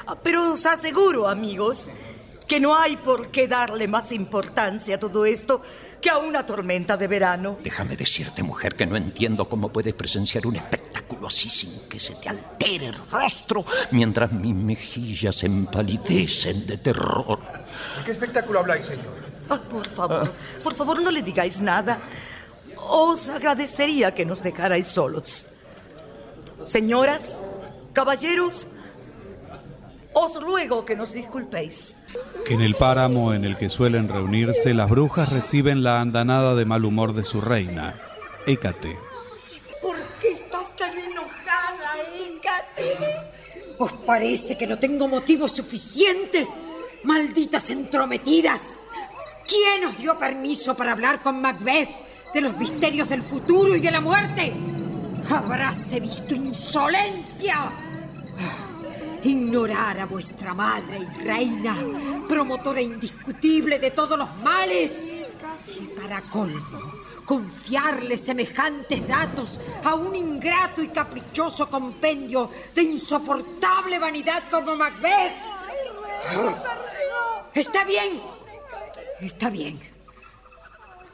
[0.06, 1.88] Ah, Pero os aseguro, amigos,
[2.46, 5.62] que no hay por qué darle más importancia a todo esto
[6.02, 7.60] que a una tormenta de verano.
[7.64, 12.16] Déjame decirte, mujer, que no entiendo cómo puedes presenciar un espectáculo así sin que se
[12.16, 17.40] te altere el rostro mientras mis mejillas se empalidecen de terror.
[17.98, 19.22] ¿De qué espectáculo habláis, señor?
[19.50, 20.32] Ah, por favor,
[20.64, 22.00] por favor, no le digáis nada.
[22.78, 25.46] Os agradecería que nos dejarais solos.
[26.64, 27.40] Señoras,
[27.94, 28.68] caballeros,
[30.14, 31.96] os ruego que nos disculpéis.
[32.48, 36.86] En el páramo en el que suelen reunirse, las brujas reciben la andanada de mal
[36.86, 37.96] humor de su reina,
[38.46, 39.11] Hécate.
[43.78, 46.48] ¿Os parece que no tengo motivos suficientes?
[47.04, 48.62] Malditas entrometidas.
[49.48, 51.90] ¿Quién os dio permiso para hablar con Macbeth
[52.34, 54.54] de los misterios del futuro y de la muerte?
[55.30, 57.72] Habráse visto insolencia.
[59.24, 61.76] Ignorar a vuestra madre y reina,
[62.28, 64.92] promotora indiscutible de todos los males.
[65.68, 74.44] Y para colmo, confiarle semejantes datos a un ingrato y caprichoso compendio de insoportable vanidad
[74.50, 75.34] como Macbeth.
[77.54, 78.22] Está bien,
[79.20, 79.80] está bien.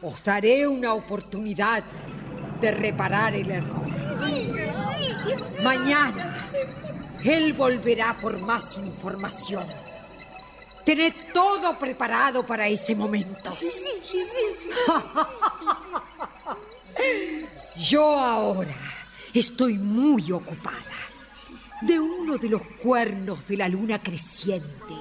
[0.01, 1.83] Os daré una oportunidad
[2.61, 3.87] de reparar el error.
[5.63, 6.49] Mañana
[7.23, 9.65] él volverá por más información.
[10.87, 13.51] Tened todo preparado para ese momento.
[17.75, 18.73] Yo ahora
[19.33, 20.77] estoy muy ocupada.
[21.81, 24.95] De uno de los cuernos de la luna creciente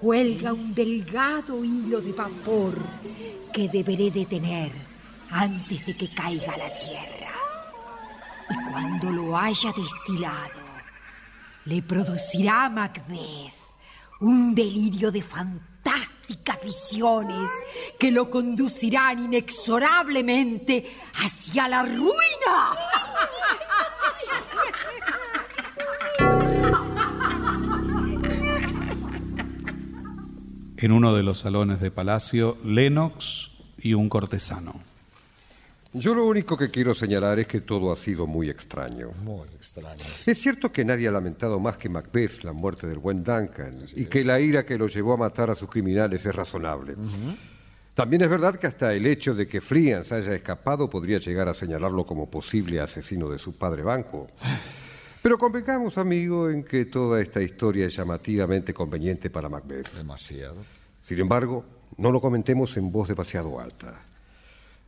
[0.00, 2.72] cuelga un delgado hilo de vapor
[3.52, 4.72] que deberé detener
[5.30, 7.34] antes de que caiga a la tierra.
[8.48, 10.62] Y cuando lo haya destilado,
[11.66, 13.61] le producirá Macbeth
[14.22, 17.50] un delirio de fantásticas visiones
[17.98, 22.08] que lo conducirán inexorablemente hacia la ruina.
[30.76, 34.91] En uno de los salones de palacio, Lennox y un cortesano.
[35.94, 39.10] Yo lo único que quiero señalar es que todo ha sido muy extraño.
[39.22, 40.02] Muy extraño.
[40.24, 44.06] Es cierto que nadie ha lamentado más que Macbeth la muerte del buen Duncan y
[44.06, 46.94] que la ira que lo llevó a matar a sus criminales es razonable.
[47.94, 51.54] También es verdad que hasta el hecho de que Frians haya escapado podría llegar a
[51.54, 54.28] señalarlo como posible asesino de su padre Banco.
[55.20, 59.92] Pero convengamos, amigo, en que toda esta historia es llamativamente conveniente para Macbeth.
[59.92, 60.56] Demasiado.
[61.04, 61.64] Sin embargo,
[61.98, 64.06] no lo comentemos en voz demasiado alta.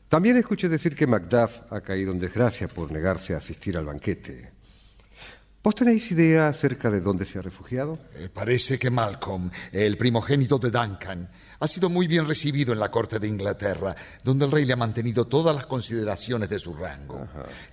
[0.09, 4.53] También escuché decir que Macduff ha caído en desgracia por negarse a asistir al banquete.
[5.65, 7.99] ¿Vos tenéis idea acerca de dónde se ha refugiado?
[8.17, 12.91] Eh, parece que Malcolm, el primogénito de Duncan, ha sido muy bien recibido en la
[12.91, 17.27] corte de Inglaterra, donde el rey le ha mantenido todas las consideraciones de su rango.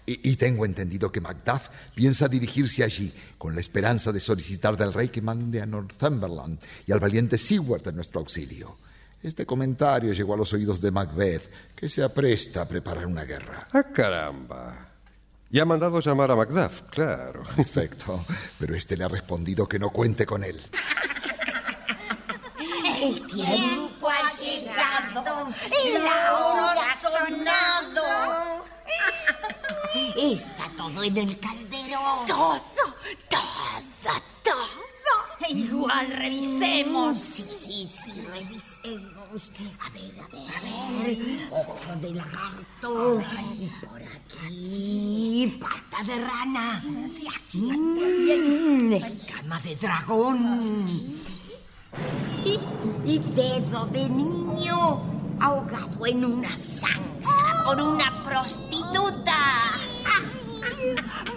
[0.06, 4.94] Y, y tengo entendido que Macduff piensa dirigirse allí, con la esperanza de solicitar del
[4.94, 8.78] rey que mande a Northumberland y al valiente Seward en nuestro auxilio.
[9.24, 13.68] Este comentario llegó a los oídos de Macbeth, que se apresta a preparar una guerra.
[13.72, 14.88] ¡Ah, caramba!
[15.52, 17.44] Y ha mandado llamar a Macduff, claro.
[17.56, 18.26] Perfecto,
[18.58, 20.60] pero este le ha respondido que no cuente con él.
[23.02, 25.24] El tiempo ha llegado,
[26.04, 28.64] la hora ha sonado.
[30.16, 32.00] Está todo en el caldero.
[32.28, 32.96] Todo, todo,
[34.44, 34.81] todo.
[35.50, 37.18] Igual revisemos.
[37.18, 39.52] Sí, sí, sí, revisemos.
[39.80, 41.18] A ver, a ver, a ver.
[41.52, 43.22] Ojo de lagarto.
[43.82, 45.60] Por aquí.
[45.60, 46.82] Pata de rana.
[47.54, 50.88] Mm, escama de dragón.
[52.46, 52.60] Y,
[53.06, 55.02] y dedo de niño
[55.40, 59.38] ahogado en una zanja por una prostituta.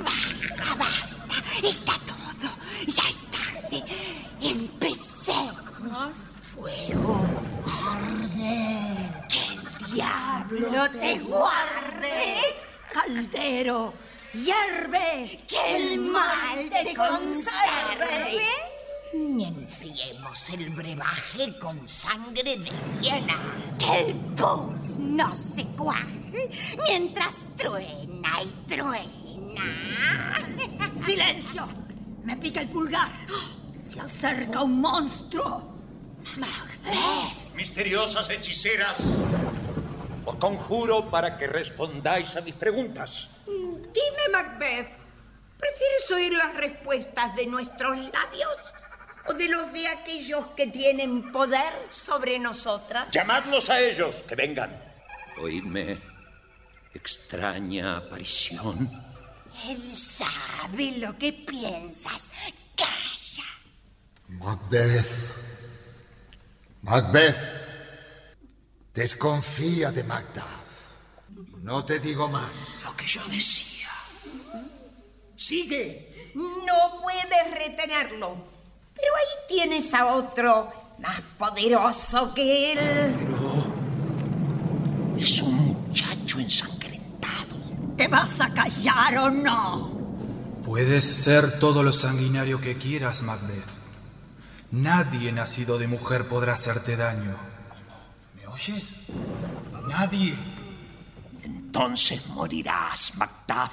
[0.04, 1.34] Basta, basta.
[1.62, 2.50] Está todo.
[2.86, 3.23] Ya es
[3.80, 3.84] tarde.
[4.40, 6.14] Empecemos.
[6.54, 7.20] Fuego.
[7.66, 9.10] Arde.
[9.28, 12.38] Que el diablo te guarde.
[12.92, 13.92] Caldero,
[14.32, 15.40] hierve.
[15.48, 18.40] Que el mal te conserve.
[19.12, 23.38] Enfriemos el brebaje con sangre de hiena.
[23.78, 26.50] Que el pus no se cuaje
[26.84, 30.40] mientras truena y truena.
[31.04, 31.68] ¡Silencio!
[32.24, 33.12] Me pica el pulgar.
[33.94, 35.62] Se acerca un monstruo.
[36.36, 37.54] Macbeth.
[37.54, 38.96] Misteriosas hechiceras,
[40.24, 43.30] os conjuro para que respondáis a mis preguntas.
[43.46, 44.88] Dime, Macbeth,
[45.56, 48.58] ¿prefieres oír las respuestas de nuestros labios
[49.28, 53.12] o de los de aquellos que tienen poder sobre nosotras?
[53.12, 54.76] Llamadlos a ellos, que vengan.
[55.40, 56.00] Oídme,
[56.92, 58.90] extraña aparición.
[59.68, 62.32] Él sabe lo que piensas.
[62.74, 63.13] Calla.
[64.28, 65.34] Macbeth.
[66.82, 67.36] Macbeth.
[68.94, 70.44] Desconfía de Macduff.
[71.62, 72.78] No te digo más.
[72.84, 73.88] Lo que yo decía.
[75.36, 76.32] Sigue.
[76.34, 78.36] No puedes retenerlo.
[78.94, 82.78] Pero ahí tienes a otro más poderoso que él.
[85.18, 87.56] Es un muchacho ensangrentado.
[87.96, 89.94] ¿Te vas a callar o no?
[90.64, 93.73] Puedes ser todo lo sanguinario que quieras, Macbeth.
[94.74, 97.36] Nadie nacido de mujer podrá hacerte daño.
[98.34, 98.96] ¿Me oyes?
[99.88, 100.36] Nadie.
[101.44, 103.72] Entonces morirás, Macduff,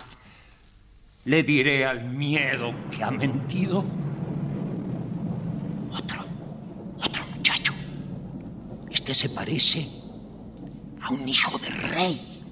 [1.26, 3.84] le diré al miedo que ha mentido.
[5.92, 6.24] Otro,
[7.04, 7.74] otro muchacho.
[8.92, 9.90] Este se parece
[11.02, 12.44] a un hijo de rey.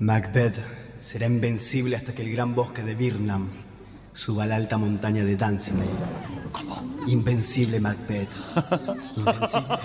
[0.00, 0.56] Macbeth
[1.00, 3.48] será invencible hasta que el gran bosque de Birnam
[4.12, 6.41] suba a la alta montaña de Dunsinane.
[6.52, 6.84] ¿Cómo?
[7.06, 8.30] Invencible Macbeth.
[9.16, 9.78] Invencible.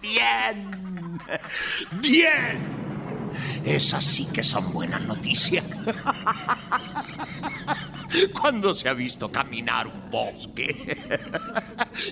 [0.00, 1.20] Bien,
[2.00, 2.78] bien.
[3.64, 5.80] Esas sí que son buenas noticias.
[8.32, 10.98] ¿Cuándo se ha visto caminar un bosque?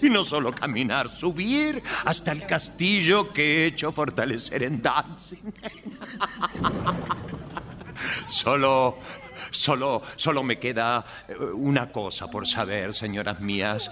[0.02, 5.52] Y no solo caminar, subir hasta el castillo que he hecho fortalecer en Dancing.
[8.26, 8.98] Solo,
[9.56, 13.90] solo, solo me queda eh, una cosa por saber, señoras mías.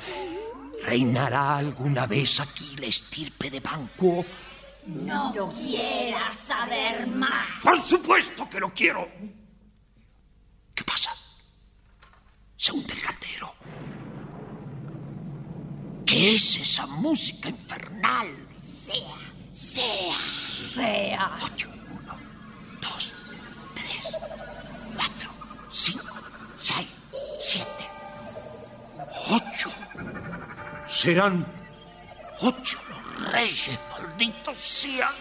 [0.84, 4.24] ¿Reinará alguna vez aquí la estirpe de Banquo?
[4.86, 7.48] No, quieras saber más.
[7.62, 9.08] Por supuesto que lo quiero.
[10.74, 11.10] ¿Qué pasa?
[12.56, 13.54] Se hunde el caldero.
[16.04, 18.28] ¿Qué es esa música infernal?
[18.84, 19.16] Sea,
[19.50, 20.14] sea,
[20.74, 21.73] sea.
[25.74, 26.16] Cinco,
[26.56, 26.86] seis,
[27.40, 27.84] siete,
[29.28, 29.70] ocho.
[30.88, 31.44] Serán
[32.40, 35.12] ocho los reyes, malditos sean.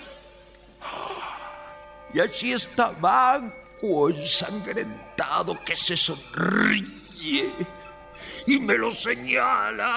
[2.13, 7.51] Y allí está Banco ensangrentado que se sonríe
[8.45, 9.95] y me lo señala.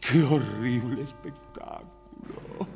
[0.00, 2.66] ¡Qué horrible espectáculo!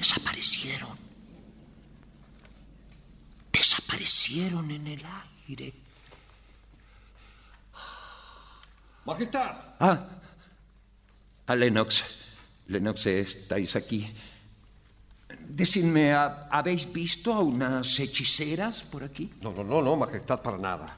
[0.00, 0.96] Desaparecieron.
[3.52, 5.02] Desaparecieron en el
[5.46, 5.74] aire.
[9.04, 9.56] Majestad.
[9.78, 10.08] Ah,
[11.46, 12.02] a Lennox.
[12.68, 14.10] Lennox, estáis aquí.
[15.38, 19.30] Decidme, ¿ha- ¿habéis visto a unas hechiceras por aquí?
[19.42, 20.96] No, no, no, no, Majestad, para nada.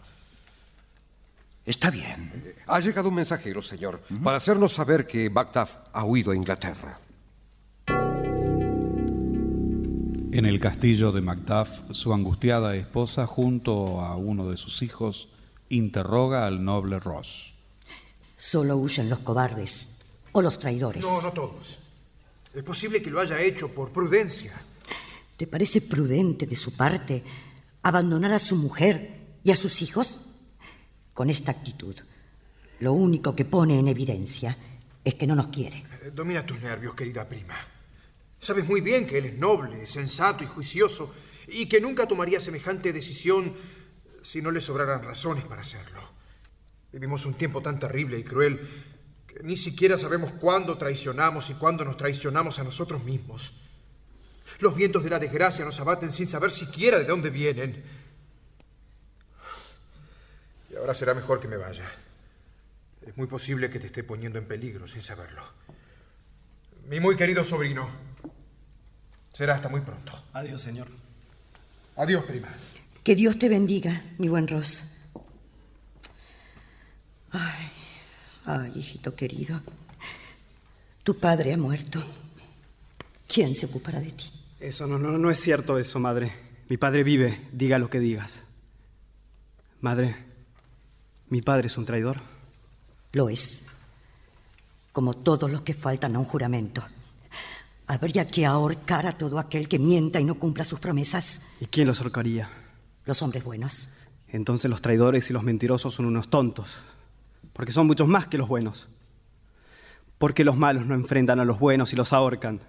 [1.67, 2.55] Está bien.
[2.69, 6.99] Ha llegado un mensajero, señor, para hacernos saber que Bagdad ha huido a Inglaterra.
[10.33, 15.29] En el castillo de Macduff, su angustiada esposa, junto a uno de sus hijos,
[15.69, 17.55] interroga al noble Ross.
[18.39, 19.89] Solo huyen los cobardes
[20.33, 21.05] o los traidores.
[21.05, 21.79] No, no todos.
[22.55, 24.55] Es posible que lo haya hecho por prudencia.
[25.37, 27.23] ¿Te parece prudente de su parte
[27.83, 30.19] abandonar a su mujer y a sus hijos?
[31.13, 31.97] Con esta actitud,
[32.81, 34.57] lo único que pone en evidencia
[35.05, 35.85] es que no nos quiere.
[36.03, 37.55] Eh, Domina tus nervios, querida prima.
[38.43, 41.15] Sabes muy bien que él es noble, sensato y juicioso,
[41.47, 43.55] y que nunca tomaría semejante decisión
[44.21, 46.01] si no le sobraran razones para hacerlo.
[46.93, 48.59] Vivimos un tiempo tan terrible y cruel
[49.29, 53.55] que ni siquiera sabemos cuándo traicionamos y cuándo nos traicionamos a nosotros mismos.
[54.59, 57.81] Los vientos de la desgracia nos abaten sin saber siquiera de dónde vienen.
[60.69, 61.89] Y ahora será mejor que me vaya.
[63.07, 65.43] Es muy posible que te esté poniendo en peligro sin saberlo.
[66.89, 68.12] Mi muy querido sobrino.
[69.43, 70.13] Será hasta muy pronto.
[70.35, 70.87] Adiós, señor.
[71.97, 72.47] Adiós, prima.
[73.03, 74.97] Que Dios te bendiga, mi buen Ross.
[77.33, 77.69] Ay,
[78.45, 79.61] ay, hijito querido.
[81.03, 82.01] Tu padre ha muerto.
[83.27, 84.31] ¿Quién se ocupará de ti?
[84.61, 86.33] Eso no, no, no es cierto eso, madre.
[86.69, 88.45] Mi padre vive, diga lo que digas.
[89.81, 90.25] Madre,
[91.31, 92.19] mi padre es un traidor.
[93.11, 93.63] Lo es.
[94.93, 96.85] Como todos los que faltan a un juramento.
[97.93, 101.43] Habría que ahorcar a todo aquel que mienta y no cumpla sus promesas.
[101.61, 102.49] ¿Y quién los ahorcaría?
[103.05, 103.91] Los hombres buenos.
[104.29, 106.75] Entonces los traidores y los mentirosos son unos tontos.
[107.53, 108.89] Porque son muchos más que los buenos.
[110.17, 112.61] Porque los malos no enfrentan a los buenos y los ahorcan.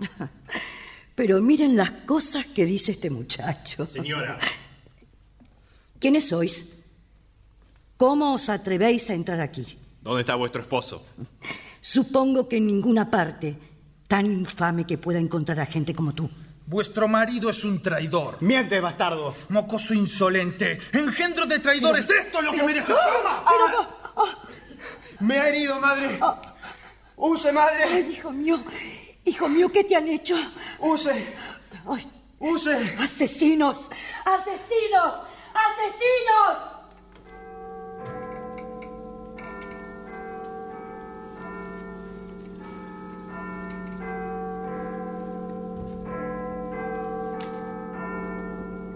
[1.16, 3.86] Pero miren las cosas que dice este muchacho.
[3.86, 4.38] Señora.
[6.00, 6.68] ¿Quiénes sois?
[7.96, 9.78] ¿Cómo os atrevéis a entrar aquí?
[10.02, 11.06] ¿Dónde está vuestro esposo?
[11.82, 13.56] Supongo que en ninguna parte
[14.14, 16.30] tan infame que pueda encontrar a gente como tú.
[16.68, 18.38] Vuestro marido es un traidor.
[18.42, 19.34] Miente, bastardo.
[19.50, 20.80] Mocoso insolente.
[20.92, 22.08] Engendro de traidores.
[22.08, 22.94] Esto es lo que merece.
[25.20, 26.20] Me ha herido, madre.
[27.16, 27.86] Use, madre.
[27.86, 28.64] Ay, hijo mío.
[29.26, 30.36] Hijo mío, ¿qué te han hecho?
[30.78, 31.34] Use.
[31.90, 32.08] Ay,
[32.38, 32.96] Use.
[33.00, 33.88] asesinos.
[34.26, 35.14] Asesinos.
[35.56, 36.73] Asesinos.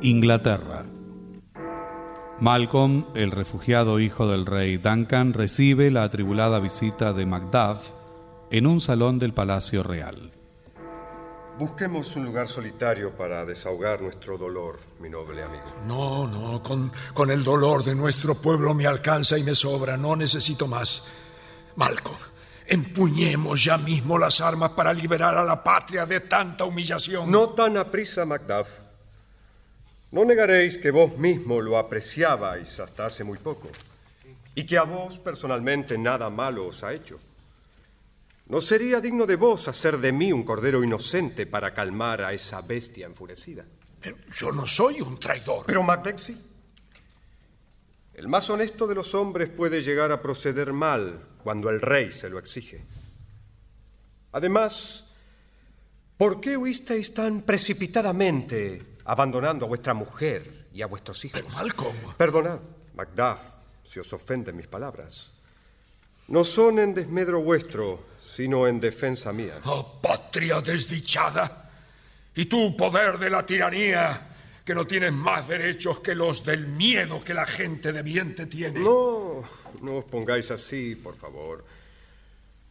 [0.01, 0.85] Inglaterra.
[2.39, 7.89] Malcolm, el refugiado hijo del rey Duncan, recibe la atribulada visita de Macduff
[8.51, 10.31] en un salón del Palacio Real.
[11.57, 15.63] Busquemos un lugar solitario para desahogar nuestro dolor, mi noble amigo.
[15.87, 20.15] No, no, con, con el dolor de nuestro pueblo me alcanza y me sobra, no
[20.15, 21.03] necesito más.
[21.75, 22.19] Malcolm,
[22.67, 27.31] empuñemos ya mismo las armas para liberar a la patria de tanta humillación.
[27.31, 28.86] No tan aprisa, Macduff.
[30.17, 33.69] No negaréis que vos mismo lo apreciabais hasta hace muy poco
[34.55, 37.19] y que a vos personalmente nada malo os ha hecho.
[38.47, 42.61] ¿No sería digno de vos hacer de mí un cordero inocente para calmar a esa
[42.61, 43.63] bestia enfurecida?
[44.01, 45.67] Pero yo no soy un traidor.
[45.67, 46.35] Pero Macbeth sí.
[48.15, 52.31] El más honesto de los hombres puede llegar a proceder mal cuando el rey se
[52.31, 52.83] lo exige.
[54.31, 55.05] Además,
[56.17, 61.41] ¿por qué huisteis tan precipitadamente abandonando a vuestra mujer y a vuestros hijos?
[61.41, 61.95] Pero Malcolm.
[62.17, 62.59] Perdonad,
[62.95, 63.39] Macduff,
[63.83, 65.31] si os ofenden mis palabras.
[66.27, 69.61] No son en desmedro vuestro, sino en defensa mía.
[69.63, 71.71] Oh, patria desdichada.
[72.35, 74.27] Y tú, poder de la tiranía,
[74.65, 78.45] que no tienes más derechos que los del miedo que la gente de bien te
[78.45, 78.81] tiene.
[78.81, 79.41] No,
[79.81, 81.63] no os pongáis así, por favor.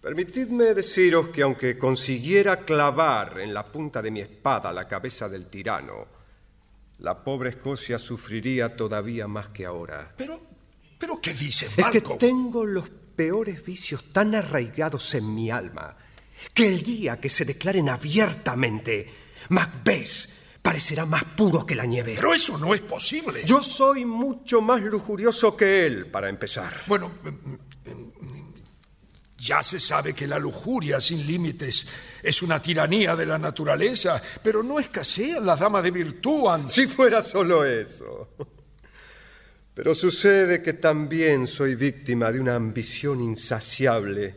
[0.02, 5.46] Permitidme deciros que aunque consiguiera clavar en la punta de mi espada la cabeza del
[5.46, 6.15] tirano,
[6.98, 10.14] la pobre Escocia sufriría todavía más que ahora.
[10.16, 10.40] Pero,
[10.98, 15.96] pero ¿qué dice Es que tengo los peores vicios tan arraigados en mi alma
[16.52, 19.08] que el día que se declaren abiertamente,
[19.48, 22.14] Macbeth parecerá más puro que la nieve.
[22.16, 23.42] Pero eso no es posible.
[23.44, 26.82] Yo soy mucho más lujurioso que él, para empezar.
[26.86, 27.12] Bueno,
[29.46, 31.86] ya se sabe que la lujuria sin límites
[32.22, 36.48] es una tiranía de la naturaleza, pero no escasean las damas de virtud.
[36.48, 38.30] ante- Si fuera solo eso.
[39.74, 44.34] Pero sucede que también soy víctima de una ambición insaciable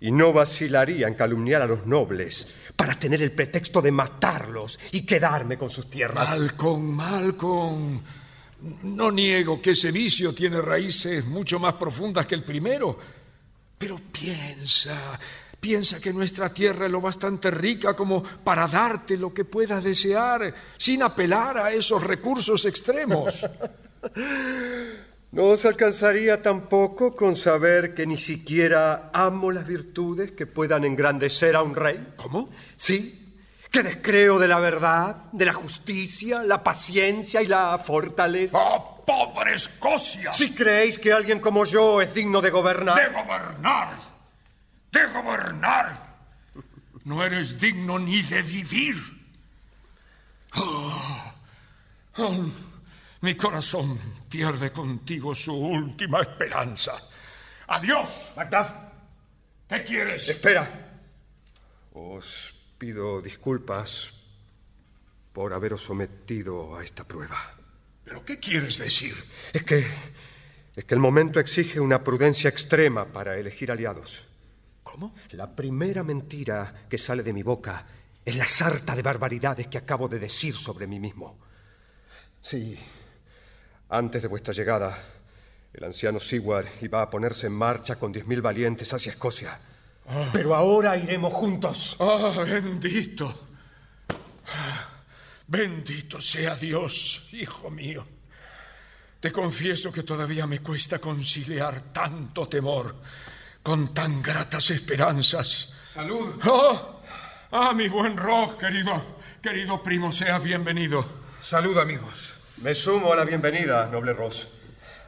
[0.00, 5.04] y no vacilaría en calumniar a los nobles para tener el pretexto de matarlos y
[5.06, 6.28] quedarme con sus tierras.
[6.30, 8.02] Malcolm, Malcolm.
[8.82, 12.98] No niego que ese vicio tiene raíces mucho más profundas que el primero,
[13.78, 15.18] pero piensa,
[15.60, 20.54] piensa que nuestra tierra es lo bastante rica como para darte lo que puedas desear
[20.76, 23.44] sin apelar a esos recursos extremos.
[25.32, 31.56] No os alcanzaría tampoco con saber que ni siquiera amo las virtudes que puedan engrandecer
[31.56, 32.14] a un rey.
[32.16, 32.48] ¿Cómo?
[32.76, 33.25] Sí,
[33.76, 38.56] que descreo de la verdad, de la justicia, la paciencia y la fortaleza.
[38.58, 40.32] ¡Oh, pobre Escocia!
[40.32, 42.96] Si creéis que alguien como yo es digno de gobernar.
[42.96, 43.88] ¡De gobernar!
[44.90, 46.06] ¡De gobernar!
[47.04, 48.96] No eres digno ni de vivir.
[50.54, 51.32] Oh,
[52.16, 52.46] oh,
[53.20, 54.00] mi corazón
[54.30, 56.94] pierde contigo su última esperanza.
[57.66, 58.32] ¡Adiós!
[58.36, 58.70] Macduff,
[59.68, 60.26] ¿Qué quieres?
[60.30, 60.66] espera.
[61.92, 64.10] Os pido disculpas
[65.32, 67.36] por haberos sometido a esta prueba.
[68.04, 69.14] ¿Pero qué quieres decir?
[69.52, 69.84] Es que
[70.76, 74.22] es que el momento exige una prudencia extrema para elegir aliados.
[74.82, 75.14] ¿Cómo?
[75.30, 77.86] La primera mentira que sale de mi boca
[78.22, 81.38] es la sarta de barbaridades que acabo de decir sobre mí mismo.
[82.42, 82.78] Sí,
[83.88, 85.02] antes de vuestra llegada,
[85.72, 89.58] el anciano Seward iba a ponerse en marcha con diez mil valientes hacia Escocia.
[90.32, 91.96] Pero ahora iremos juntos.
[91.98, 93.48] ¡Ah, bendito!
[95.48, 98.06] Bendito sea Dios, hijo mío.
[99.20, 102.94] Te confieso que todavía me cuesta conciliar tanto temor
[103.62, 105.74] con tan gratas esperanzas.
[105.84, 106.38] Salud.
[106.42, 106.92] ¡Ah!
[107.50, 109.16] ¡Ah, mi buen Ross, querido!
[109.42, 111.04] Querido primo, seas bienvenido.
[111.40, 112.36] Salud, amigos.
[112.58, 114.48] Me sumo a la bienvenida, noble Ross.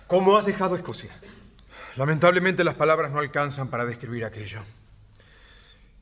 [0.06, 1.10] ¿Cómo has dejado Escocia?
[1.96, 4.62] Lamentablemente las palabras no alcanzan para describir aquello.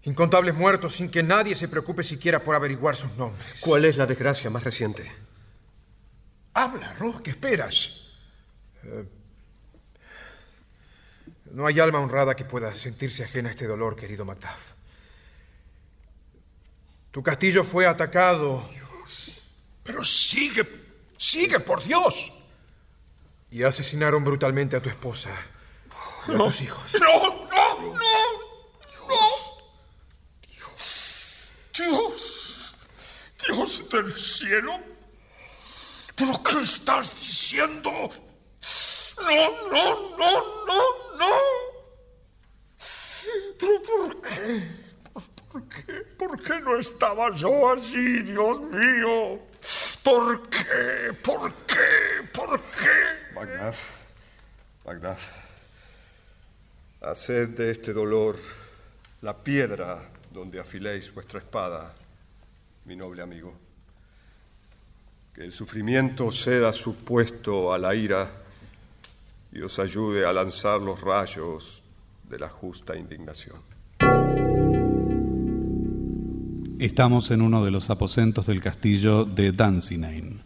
[0.07, 3.61] Incontables muertos sin que nadie se preocupe siquiera por averiguar sus nombres.
[3.61, 5.11] ¿Cuál es la desgracia más reciente?
[6.54, 7.90] Habla, Ross, ¿qué esperas?
[11.50, 14.72] No hay alma honrada que pueda sentirse ajena a este dolor, querido Macduff.
[17.11, 18.68] Tu castillo fue atacado
[19.82, 20.68] Pero sigue,
[21.18, 22.32] sigue, por Dios.
[23.50, 25.30] y asesinaron brutalmente a tu esposa
[26.28, 26.44] y a No.
[26.46, 26.94] tus hijos.
[27.00, 27.94] No, no, no,
[29.09, 29.55] no.
[31.76, 32.74] Dios,
[33.46, 34.78] Dios, del cielo.
[36.14, 37.90] ¿Pero qué estás diciendo?
[39.18, 41.30] No, no, no, no, no.
[43.58, 44.86] ¿Pero por qué?
[45.52, 45.92] ¿Por qué?
[46.18, 49.40] ¿Por qué no estaba yo allí, Dios mío?
[50.02, 51.12] ¿Por qué?
[51.22, 52.28] ¿Por qué?
[52.32, 53.34] ¿Por qué?
[53.34, 53.82] Macduff,
[54.84, 55.22] Macduff,
[57.02, 58.36] haced de este dolor
[59.20, 61.95] la piedra donde afiléis vuestra espada,
[62.84, 63.55] mi noble amigo.
[65.32, 68.30] Que el sufrimiento ceda su puesto a la ira
[69.51, 71.82] y os ayude a lanzar los rayos
[72.28, 73.57] de la justa indignación.
[76.78, 80.37] Estamos en uno de los aposentos del castillo de Dunsinane.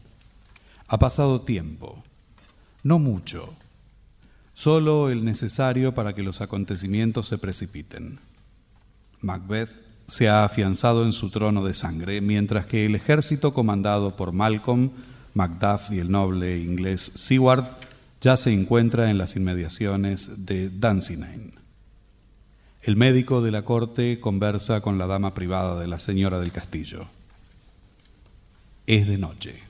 [0.87, 2.01] Ha pasado tiempo,
[2.85, 3.57] no mucho,
[4.55, 8.30] solo el necesario para que los acontecimientos se precipiten.
[9.23, 9.71] Macbeth
[10.09, 14.91] se ha afianzado en su trono de sangre, mientras que el ejército comandado por Malcolm,
[15.35, 17.65] Macduff y el noble inglés Seward
[18.21, 21.53] ya se encuentra en las inmediaciones de Dunsinane.
[22.83, 27.07] El médico de la corte conversa con la dama privada de la señora del castillo.
[28.87, 29.61] Es de noche.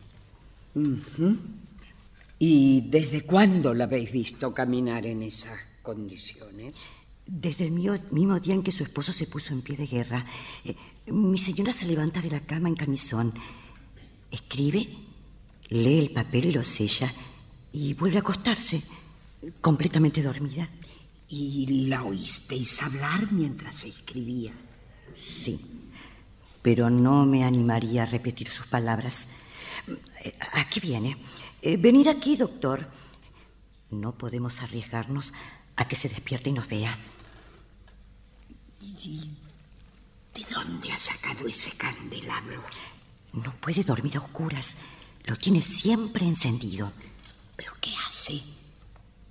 [2.38, 6.76] ¿Y desde cuándo la habéis visto caminar en esas condiciones?
[7.32, 10.26] Desde el mío- mismo día en que su esposo se puso en pie de guerra,
[10.64, 10.74] eh,
[11.06, 13.32] mi señora se levanta de la cama en camisón,
[14.32, 14.88] escribe,
[15.68, 17.12] lee el papel y lo sella
[17.72, 18.82] y vuelve a acostarse,
[19.60, 20.68] completamente dormida.
[21.28, 24.52] ¿Y la oísteis hablar mientras escribía?
[25.14, 25.60] Sí,
[26.62, 29.28] pero no me animaría a repetir sus palabras.
[30.24, 31.16] Eh, Aquí viene.
[31.62, 32.90] Eh, venid aquí, doctor.
[33.90, 35.32] No podemos arriesgarnos
[35.76, 36.98] a que se despierte y nos vea.
[38.80, 39.30] ¿Y
[40.34, 42.62] de dónde ha sacado ese candelabro?
[43.32, 44.74] No puede dormir a oscuras.
[45.24, 46.92] Lo tiene siempre encendido.
[47.56, 48.42] ¿Pero qué hace?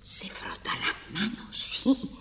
[0.02, 1.56] ¿Se frota las manos?
[1.56, 2.12] Sí,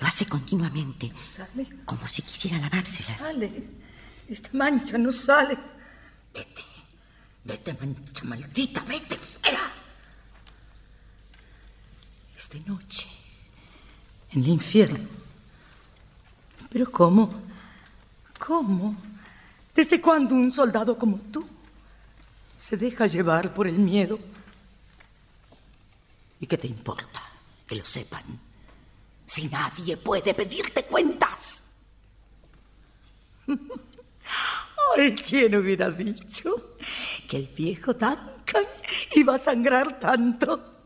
[0.00, 3.18] lo hace continuamente, Sale, como si quisiera lavárselas.
[3.20, 3.64] sale.
[4.28, 5.56] Esta mancha no sale.
[6.34, 6.64] Vete,
[7.44, 9.72] vete, mancha maldita, vete fuera.
[12.36, 13.08] Es de noche,
[14.32, 15.08] en el infierno.
[16.70, 17.30] Pero ¿cómo?
[18.38, 18.96] ¿Cómo?
[19.74, 21.46] ¿Desde cuándo un soldado como tú
[22.56, 24.18] se deja llevar por el miedo?
[26.40, 27.22] ¿Y qué te importa
[27.66, 28.22] que lo sepan?
[29.26, 31.62] Si nadie puede pedirte cuentas.
[34.96, 36.76] Ay, ¿quién hubiera dicho
[37.28, 38.64] que el viejo Duncan
[39.14, 40.78] iba a sangrar tanto?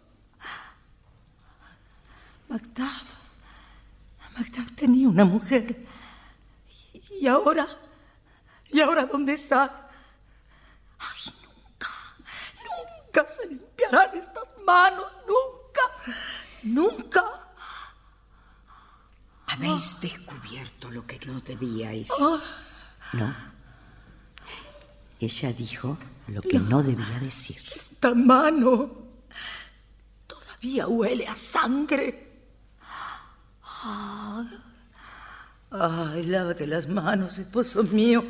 [2.49, 3.22] Macduff,
[4.37, 5.87] Macduff tenía una mujer.
[7.21, 7.67] ¿Y ahora?
[8.71, 9.89] ¿Y ahora dónde está?
[10.99, 11.91] Ay, nunca,
[12.65, 16.13] nunca se limpiarán estas manos, nunca,
[16.63, 17.25] nunca.
[19.47, 22.11] Habéis descubierto lo que no debíais.
[22.21, 22.41] Ah,
[23.13, 23.53] No.
[25.21, 27.59] Ella dijo lo que no debía decir.
[27.77, 28.91] esta mano
[30.27, 32.32] todavía huele a sangre.
[33.85, 34.45] Ah.
[35.71, 38.23] Ay, lávate las manos, esposo mío.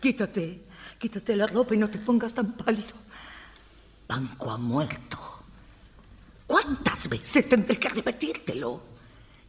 [0.00, 0.62] Quítate,
[0.98, 2.94] quítate la ropa y no te pongas tan pálido.
[4.08, 5.18] Banco ha muerto.
[6.46, 8.82] ¿Cuántas veces tendré que repetírtelo?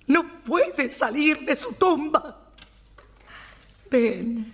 [0.08, 2.52] No puede salir de su tumba.
[3.90, 4.52] Ven,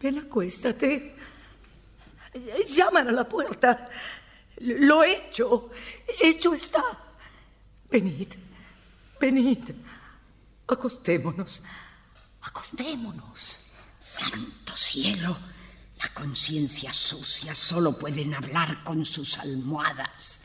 [0.00, 1.14] ven, acuéstate.
[2.68, 3.88] Llaman a la puerta.
[4.58, 5.70] Lo he hecho.
[6.20, 6.84] Hecho está.
[7.90, 8.28] Venid,
[9.20, 9.70] venid.
[10.66, 11.62] Acostémonos.
[12.42, 13.60] Acostémonos.
[13.98, 15.36] Santo cielo,
[15.98, 20.40] la conciencia sucia solo pueden hablar con sus almohadas.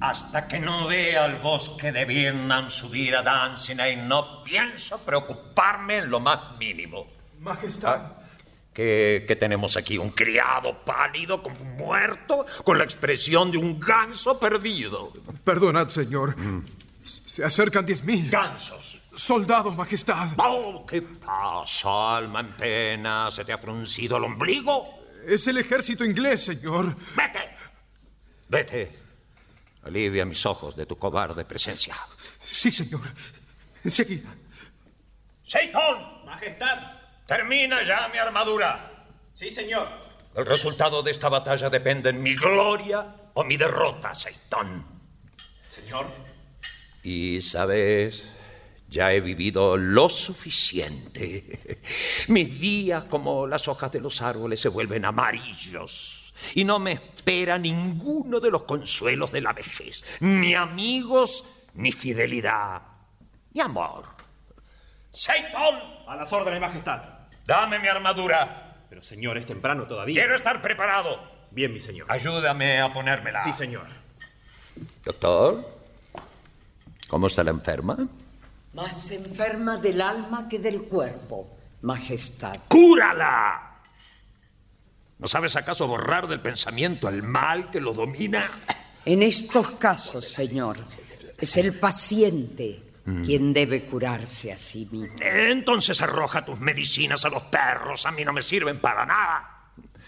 [0.00, 6.10] Hasta que no vea al bosque de Vietnam subir a Dunsinane, no pienso preocuparme en
[6.10, 7.06] lo más mínimo.
[7.40, 8.17] Majestad.
[8.78, 9.98] ¿Qué, qué tenemos aquí?
[9.98, 15.12] ¿Un criado pálido, como muerto, con la expresión de un ganso perdido?
[15.42, 16.36] Perdonad, señor.
[17.02, 18.30] Se acercan diez mil.
[18.30, 19.00] Gansos.
[19.16, 20.28] Soldados, Majestad.
[20.36, 23.28] Oh, ¿Qué pasa, alma en pena?
[23.32, 25.00] ¿Se te ha fruncido el ombligo?
[25.26, 26.94] Es el ejército inglés, señor.
[27.16, 27.50] Vete.
[28.48, 28.98] Vete.
[29.82, 31.96] Alivia mis ojos de tu cobarde presencia.
[32.38, 33.00] Sí, señor.
[33.82, 34.28] Enseguida.
[35.42, 36.24] ¡Seiton!
[36.26, 36.97] Majestad.
[37.28, 39.04] Termina ya mi armadura.
[39.34, 39.86] Sí, señor.
[40.34, 44.82] El resultado de esta batalla depende en mi gloria o mi derrota, Seitón.
[45.68, 46.06] Señor.
[47.02, 48.32] Y sabes,
[48.88, 51.82] ya he vivido lo suficiente.
[52.28, 56.32] Mis días, como las hojas de los árboles, se vuelven amarillos.
[56.54, 60.02] Y no me espera ninguno de los consuelos de la vejez.
[60.20, 61.44] Ni amigos,
[61.74, 62.80] ni fidelidad,
[63.52, 64.06] ni amor.
[65.12, 65.74] ¡Seitón!
[66.06, 67.17] A las órdenes, Majestad.
[67.48, 68.84] Dame mi armadura.
[68.90, 70.20] Pero, señor, es temprano todavía.
[70.20, 71.18] Quiero estar preparado.
[71.50, 72.06] Bien, mi señor.
[72.10, 73.42] Ayúdame a ponérmela.
[73.42, 73.86] Sí, señor.
[75.02, 75.66] Doctor,
[77.08, 78.06] ¿cómo está la enferma?
[78.74, 82.54] Más enferma del alma que del cuerpo, Majestad.
[82.68, 83.80] ¡Cúrala!
[85.18, 88.46] ¿No sabes acaso borrar del pensamiento el mal que lo domina?
[89.06, 90.76] En estos casos, señor,
[91.38, 93.24] es el paciente Mm.
[93.24, 95.16] quien debe curarse a sí mismo.
[95.20, 98.04] Entonces arroja tus medicinas a los perros.
[98.04, 99.57] A mí no me sirven para nada.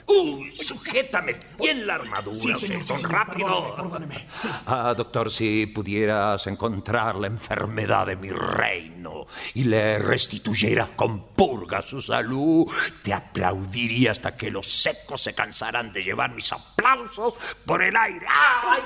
[0.07, 2.37] Uy, sujétame bien la armadura.
[2.37, 3.75] Sí, señor, sí, señor, rápido.
[3.77, 3.77] perdóneme,
[4.17, 4.27] perdóneme.
[4.39, 4.49] Sí.
[4.67, 11.83] Ah, doctor, si pudieras encontrar la enfermedad de mi reino y le restituyeras con purga
[11.83, 12.67] su salud,
[13.03, 18.27] te aplaudiría hasta que los secos se cansarán de llevar mis aplausos por el aire.
[18.29, 18.81] ¡Ay!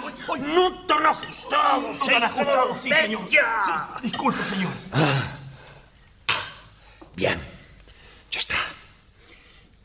[0.54, 2.24] ¡No tan ajustado, No tan señor!
[2.24, 3.22] ajustado, sí, señor.
[4.02, 4.72] Disculpe, señor.
[7.16, 7.40] Bien,
[8.30, 8.56] ya está.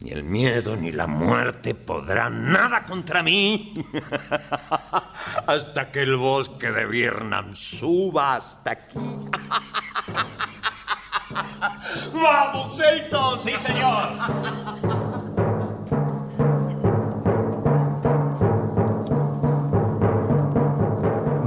[0.02, 3.74] Ni el miedo ni la muerte podrán nada contra mí
[5.46, 8.98] hasta que el bosque de Vietnam suba hasta aquí.
[12.14, 13.40] ¡Vamos, Seyton!
[13.42, 14.10] Sí, señor.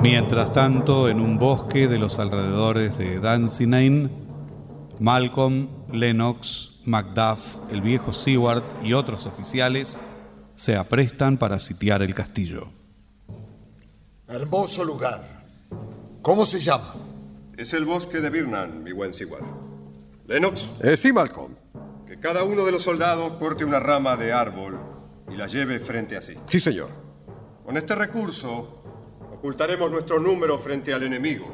[0.02, 4.10] Mientras tanto, en un bosque de los alrededores de Dunsinane,
[4.98, 9.98] Malcolm, Lennox, Macduff, el viejo Seward y otros oficiales
[10.56, 12.68] se aprestan para sitiar el castillo.
[14.28, 15.44] Hermoso lugar.
[16.22, 16.94] ¿Cómo se llama?
[17.56, 19.44] Es el bosque de Birnan, mi buen Seward.
[20.26, 21.54] Lennox, Eh, sí, Malcolm.
[22.06, 24.78] que cada uno de los soldados corte una rama de árbol
[25.30, 26.34] y la lleve frente a sí.
[26.46, 26.88] Sí, señor.
[27.64, 28.82] Con este recurso
[29.34, 31.46] ocultaremos nuestro número frente al enemigo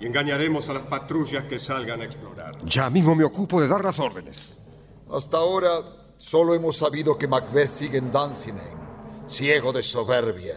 [0.00, 2.27] y engañaremos a las patrullas que salgan a explorar.
[2.64, 4.56] Ya mismo me ocupo de dar las órdenes.
[5.10, 5.80] Hasta ahora
[6.16, 8.76] solo hemos sabido que Macbeth sigue en Dunsinane,
[9.26, 10.56] ciego de soberbia,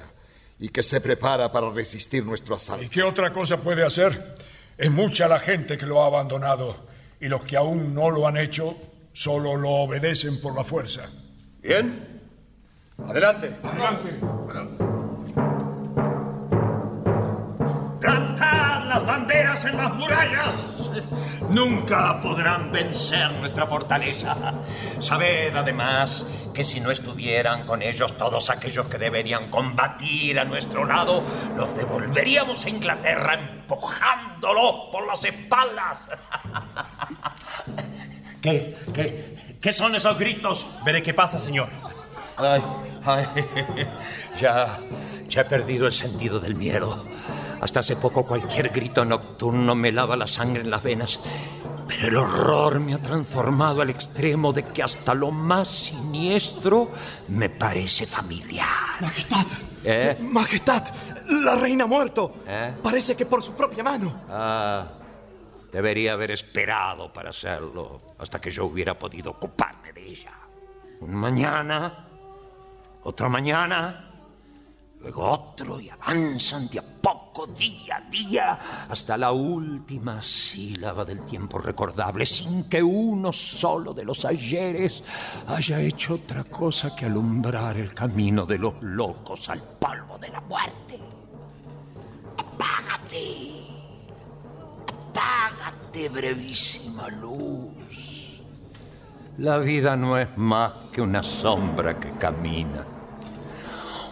[0.60, 2.84] y que se prepara para resistir nuestro asalto.
[2.84, 4.38] ¿Y qué otra cosa puede hacer?
[4.78, 6.76] Es mucha la gente que lo ha abandonado
[7.20, 8.76] y los que aún no lo han hecho
[9.14, 11.10] solo lo obedecen por la fuerza.
[11.62, 12.22] Bien.
[13.06, 13.56] Adelante.
[13.64, 14.10] Adelante.
[14.48, 15.01] ¡Plantad
[19.02, 20.54] las banderas en las murallas!
[21.50, 24.36] Nunca podrán vencer nuestra fortaleza.
[25.00, 30.86] Sabed además que si no estuvieran con ellos todos aquellos que deberían combatir a nuestro
[30.86, 31.24] lado,
[31.56, 36.10] los devolveríamos a Inglaterra empujándolos por las espaldas.
[38.42, 40.66] ¿Qué, qué, qué son esos gritos?
[40.84, 41.70] Veré qué pasa, señor.
[42.38, 42.64] Ay,
[43.04, 43.26] ay,
[44.40, 44.80] ya,
[45.28, 47.06] ya he perdido el sentido del miedo.
[47.62, 51.20] Hasta hace poco cualquier grito nocturno me lava la sangre en las venas.
[51.88, 56.90] Pero el horror me ha transformado al extremo de que hasta lo más siniestro
[57.28, 58.68] me parece familiar.
[59.00, 59.46] Majestad.
[59.84, 60.18] ¿Eh?
[60.22, 60.88] Majestad,
[61.28, 62.34] la reina ha muerto.
[62.48, 62.74] ¿Eh?
[62.82, 64.24] Parece que por su propia mano.
[64.28, 64.88] Ah,
[65.72, 70.32] debería haber esperado para hacerlo hasta que yo hubiera podido ocuparme de ella.
[71.02, 72.08] Un mañana,
[73.04, 74.11] otra mañana,
[75.02, 78.60] luego otro y avanzan de a poco, día a día,
[78.90, 85.04] hasta la última sílaba del tiempo recordable, sin que uno solo de los ayeres
[85.48, 90.42] haya hecho otra cosa que alumbrar el camino de los locos al polvo de la
[90.42, 91.00] muerte.
[92.38, 93.66] Apágate.
[95.10, 97.72] Apágate, brevísima luz.
[99.40, 102.86] La vida no es más que una sombra que camina.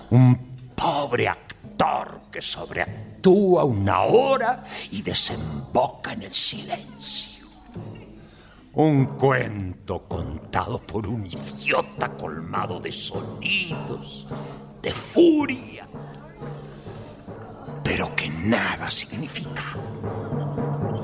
[0.09, 0.48] Un
[0.79, 7.47] pobre actor que sobreactúa una hora y desemboca en el silencio.
[8.73, 14.25] Un cuento contado por un idiota colmado de sonidos,
[14.81, 15.85] de furia,
[17.83, 19.75] pero que nada significa.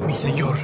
[0.07, 0.57] Mi señor,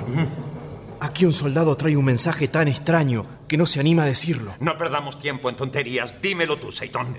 [1.02, 4.54] aquí un soldado trae un mensaje tan extraño que no se anima a decirlo.
[4.62, 6.22] No perdamos tiempo en tonterías.
[6.22, 7.14] Dímelo tú, Seiton.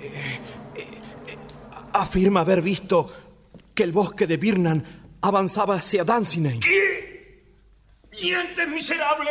[1.94, 3.12] Afirma haber visto
[3.74, 6.60] que el bosque de Birnan avanzaba hacia Dunsinane.
[6.60, 7.52] ¿Qué?
[8.20, 9.31] ¿Mientes, miserable?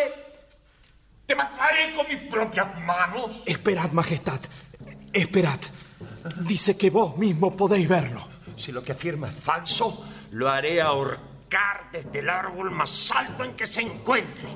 [1.25, 3.43] Te mataré con mis propias manos.
[3.45, 4.39] Esperad, Majestad.
[5.13, 5.59] Esperad.
[6.41, 8.27] Dice que vos mismo podéis verlo.
[8.57, 13.55] Si lo que afirma es falso, lo haré ahorcar desde el árbol más alto en
[13.55, 14.47] que se encuentre.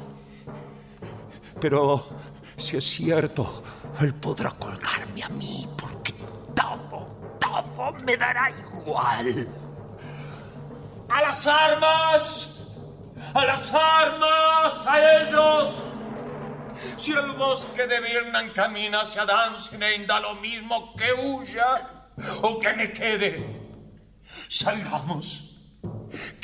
[1.60, 2.10] Pero
[2.58, 3.64] si es cierto,
[4.02, 6.14] él podrá colgarme a mí porque
[6.56, 7.15] todo,
[8.04, 9.48] me dará igual.
[11.10, 12.68] ¡A las armas!
[13.34, 14.88] ¡A las armas!
[14.88, 15.76] ¡A ellos!
[16.98, 22.10] Si el bosque de Birnam camina hacia Dunsinane, da lo mismo que huya
[22.42, 23.66] o que me quede.
[24.48, 25.55] Salgamos.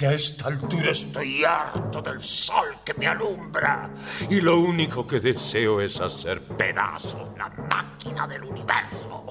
[0.04, 3.88] A esta altura estoy harto del sol que me alumbra
[4.28, 9.28] y lo único que deseo es hacer pedazos la máquina del universo.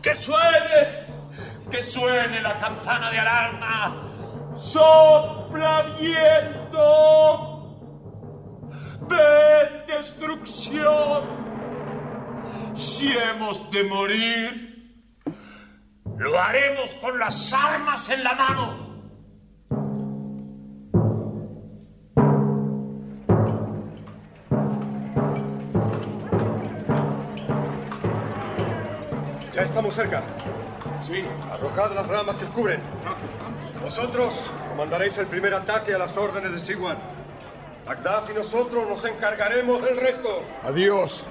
[0.00, 1.06] ¡Que suene!
[1.70, 4.56] ¡Que suene la campana de alarma!
[4.58, 7.76] ¡Sopla viento!
[9.02, 11.24] ¡Ven destrucción!
[12.74, 15.04] Si hemos de morir,
[16.16, 18.89] lo haremos con las armas en la mano.
[29.60, 30.22] Ya estamos cerca.
[31.06, 31.22] Sí.
[31.52, 32.80] Arrojad las ramas que os cubren.
[33.82, 34.32] Vosotros
[34.70, 36.96] comandaréis el primer ataque a las órdenes de Sigward.
[37.86, 40.42] Macduff y nosotros nos encargaremos del resto.
[40.62, 41.24] Adiós.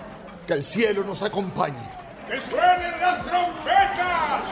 [0.46, 1.90] Que el cielo nos acompañe.
[2.28, 4.46] ¡Que suenen las trompetas!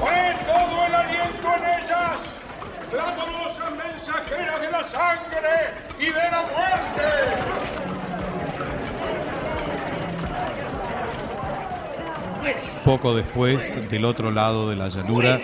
[0.00, 2.22] ¡Pon todo el aliento en ellas!
[2.88, 7.93] ¡Clamorosas mensajeras de la sangre y de la muerte!
[12.84, 15.40] Poco después, del otro lado de la llanura,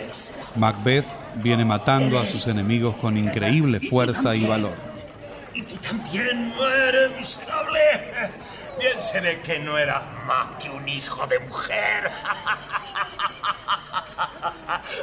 [0.56, 1.06] Macbeth
[1.36, 4.74] viene matando a sus enemigos con increíble fuerza y valor.
[5.54, 7.80] Y tú también mueres, miserable.
[8.80, 12.10] Bien se ve que no eras más que un hijo de mujer.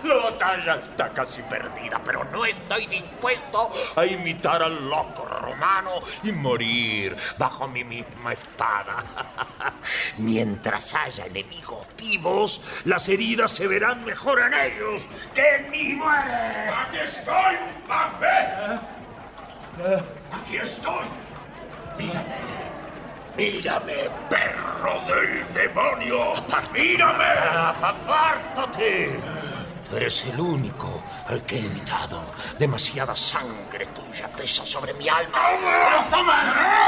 [0.04, 6.32] La batalla está casi perdida, pero no estoy dispuesto a imitar al loco romano y
[6.32, 9.04] morir bajo mi misma espada.
[10.18, 15.04] Mientras haya enemigos vivos, las heridas se verán mejor en ellos
[15.36, 16.70] que en mí muere.
[16.70, 18.82] ¡Aquí estoy, Macbeth!
[20.34, 21.06] ¡Aquí estoy!
[22.00, 22.57] Mírame.
[23.38, 26.34] Mírame, perro del demonio.
[26.74, 27.26] Mírame.
[27.84, 29.20] Apártate.
[29.88, 32.34] Tú eres el único al que he evitado.
[32.58, 35.38] Demasiada sangre tuya pesa sobre mi alma.
[35.38, 36.10] ¡Toma!
[36.10, 36.40] ¡Toma!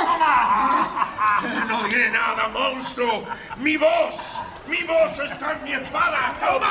[0.05, 1.65] ¡Toma!
[1.67, 3.25] No diré nada, monstruo.
[3.57, 6.33] Mi voz, mi voz está en mi espada.
[6.39, 6.69] ¡Toma!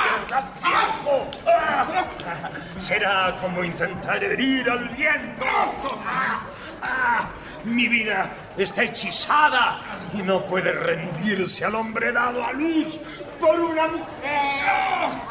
[0.60, 1.30] tiempo!
[2.80, 5.46] Será como intentar herir al viento.
[5.86, 6.48] ¡Toma!
[7.64, 9.80] Mi vida está hechizada
[10.14, 12.98] y no puede rendirse al hombre dado a luz
[13.40, 15.28] por una mujer.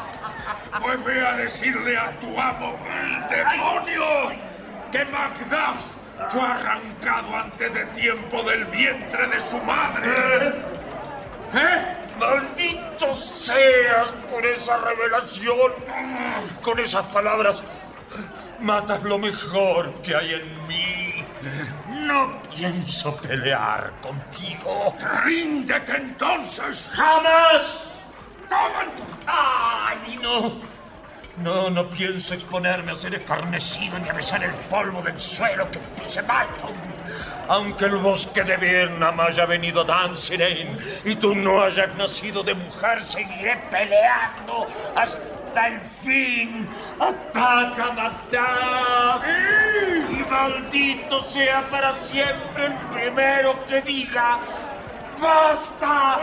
[0.80, 4.32] Pues a decirle a tu amo, el demonio,
[4.92, 5.98] que Macduff
[6.30, 10.10] fue arrancado antes de tiempo del vientre de su madre.
[11.54, 11.98] ¿Eh?
[12.18, 15.72] Maldito seas por esa revelación.
[16.62, 17.62] Con esas palabras
[18.60, 21.24] matas lo mejor que hay en mí.
[22.06, 24.94] No pienso pelear contigo.
[25.24, 26.90] ¡Ríndete entonces!
[26.92, 27.84] ¡Jamás!
[29.26, 30.60] ¡Ay, no!
[31.38, 35.78] No, no pienso exponerme a ser escarnecido ni a besar el polvo del suelo que
[35.78, 36.74] pise Malcolm.
[37.48, 42.54] Aunque el bosque de Birnam haya venido a Dunsinane y tú no hayas nacido de
[42.54, 44.66] mujer, seguiré peleando
[44.96, 46.68] hasta el fin.
[47.00, 49.22] ¡Ataca, Macduff!
[50.10, 54.38] Y maldito sea para siempre el primero que diga
[55.20, 56.18] ¡Basta!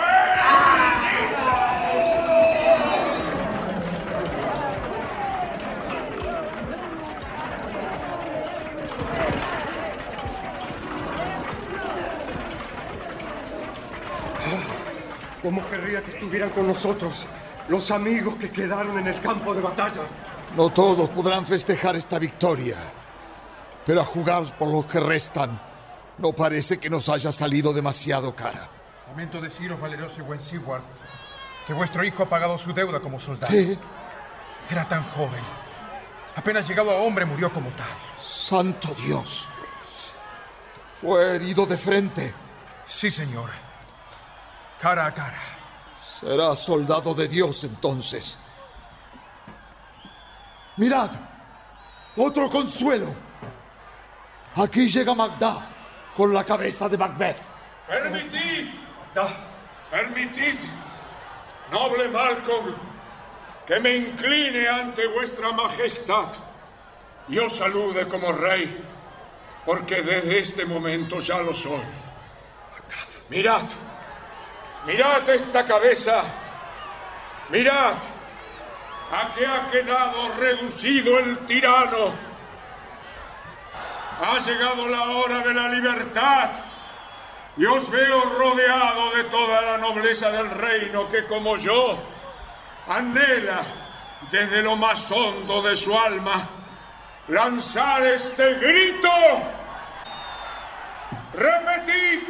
[15.42, 17.28] ¿Cómo querría que estuvieran con nosotros
[17.68, 20.02] los amigos que quedaron en el campo de batalla?
[20.56, 22.78] No todos podrán festejar esta victoria,
[23.86, 25.60] pero a jugar por los que restan,
[26.18, 28.70] no parece que nos haya salido demasiado cara.
[29.08, 30.84] Lamento deciros, valeroso y buen Sigurd,
[31.68, 33.52] que vuestro hijo ha pagado su deuda como soldado.
[33.52, 33.78] ¿Qué?
[34.70, 35.44] Era tan joven.
[36.36, 37.88] Apenas llegado a hombre murió como tal.
[38.22, 39.48] Santo Dios.
[41.02, 42.34] Fue herido de frente.
[42.86, 43.50] Sí, señor.
[44.80, 45.55] Cara a cara.
[46.20, 48.38] Será soldado de Dios entonces.
[50.78, 51.10] Mirad.
[52.16, 53.14] Otro consuelo.
[54.56, 55.66] Aquí llega Macduff
[56.16, 57.38] con la cabeza de Macbeth.
[57.88, 58.68] Permitid,
[59.92, 60.58] permitid,
[61.72, 62.74] noble Malcolm,
[63.68, 66.32] que me incline ante vuestra majestad
[67.28, 68.82] y os salude como rey,
[69.66, 71.84] porque desde este momento ya lo soy.
[73.30, 73.66] Mirad,
[74.86, 76.24] mirad esta cabeza,
[77.50, 77.96] mirad
[79.12, 82.14] a qué ha quedado reducido el tirano.
[84.22, 86.52] Ha llegado la hora de la libertad
[87.58, 91.98] y os veo rodeado de toda la nobleza del reino que como yo
[92.88, 93.62] anhela
[94.30, 96.48] desde lo más hondo de su alma
[97.28, 99.10] lanzar este grito.
[101.34, 102.24] Repetid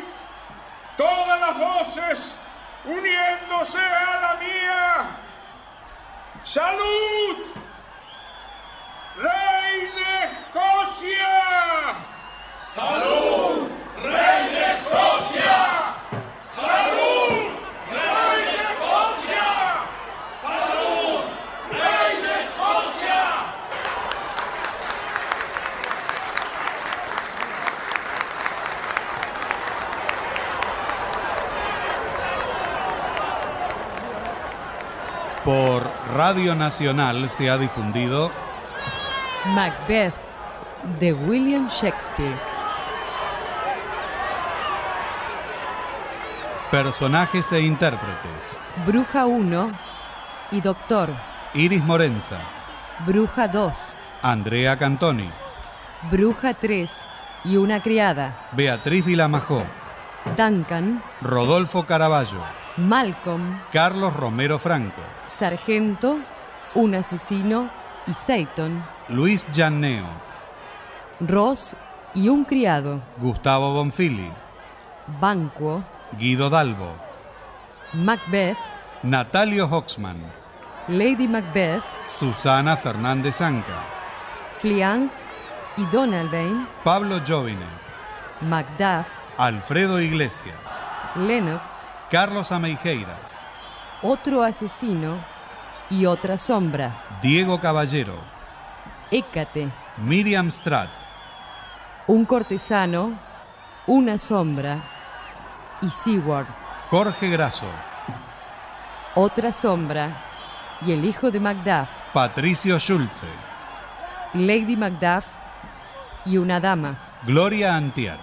[0.98, 2.40] todas las voces
[2.88, 5.20] uniéndose a la mía.
[6.44, 7.38] ¡Salud!
[9.18, 11.96] ¡Rey de Escocia!
[12.60, 13.70] ¡Salud!
[14.04, 15.96] ¡Rey de Escocia!
[16.36, 17.50] ¡Salud!
[17.92, 19.50] ¡Rey de Escocia!
[20.42, 21.24] ¡Salud!
[21.72, 23.22] ¡Rey de Escocia!
[35.46, 35.84] Por
[36.16, 38.32] Radio Nacional se ha difundido
[39.54, 40.16] Macbeth
[41.00, 42.36] de William Shakespeare.
[46.72, 48.60] Personajes e intérpretes.
[48.88, 49.72] Bruja 1
[50.50, 51.12] y Doctor.
[51.54, 52.40] Iris Morenza,
[53.06, 53.94] Bruja 2.
[54.24, 55.30] Andrea Cantoni,
[56.10, 57.06] Bruja 3
[57.44, 58.50] y una criada.
[58.54, 59.64] Beatriz Vilamajó,
[60.36, 61.04] Duncan.
[61.22, 62.42] Rodolfo Caraballo,
[62.78, 63.62] Malcolm.
[63.72, 66.20] Carlos Romero Franco, Sargento.
[66.74, 67.70] Un asesino
[68.06, 68.84] y Seyton.
[69.08, 70.06] Luis Gianneo,
[71.22, 71.74] Ross
[72.14, 73.02] y un criado.
[73.18, 74.30] Gustavo Bonfili,
[75.22, 75.82] Banquo.
[76.18, 76.96] Guido Dalbo,
[77.94, 78.58] Macbeth.
[79.04, 80.18] Natalio Hoxman,
[80.90, 81.84] Lady Macbeth.
[82.08, 83.84] Susana Fernández Anca,
[84.60, 85.16] Fliance
[85.78, 86.68] y Donalbain.
[86.84, 87.68] Pablo Jovine,
[88.42, 89.08] Macduff.
[89.38, 90.86] Alfredo Iglesias,
[91.16, 91.85] Lennox.
[92.10, 93.48] Carlos Ameijeiras,
[94.02, 95.24] Otro asesino
[95.90, 97.04] y otra sombra.
[97.22, 98.16] Diego Caballero,
[99.12, 99.72] Hécate.
[99.98, 100.92] Miriam Stratt,
[102.08, 103.18] Un cortesano.
[103.88, 104.84] Una sombra.
[105.82, 106.48] Y Seward.
[106.90, 107.68] Jorge Grasso,
[109.16, 110.22] Otra sombra.
[110.82, 111.90] Y el hijo de Macduff.
[112.14, 113.28] Patricio Schulze,
[114.34, 115.26] Lady Macduff
[116.26, 116.98] y una dama.
[117.24, 118.18] Gloria Antier.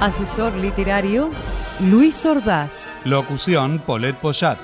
[0.00, 1.28] Asesor literario
[1.80, 2.92] Luis Ordaz.
[3.04, 4.56] Locución Paulette Poyat.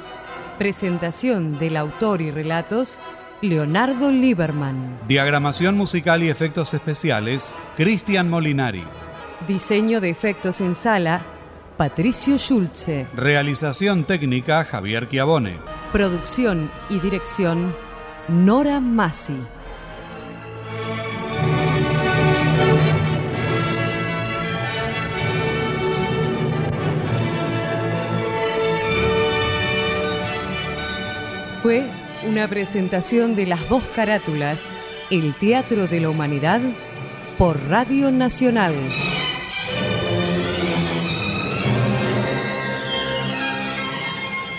[0.59, 3.01] Presentación del autor y relatos
[3.43, 5.01] Leonardo Lieberman.
[5.09, 8.85] Diagramación musical y efectos especiales Cristian Molinari.
[9.49, 11.23] Diseño de efectos en sala
[11.77, 13.09] Patricio Schulze.
[13.17, 15.59] Realización técnica Javier Chiavone.
[15.91, 17.75] Producción y dirección
[18.29, 19.41] Nora Massi.
[31.65, 31.83] Fue
[32.29, 34.71] una presentación de las dos carátulas,
[35.09, 36.61] El Teatro de la Humanidad,
[37.39, 38.75] por Radio Nacional.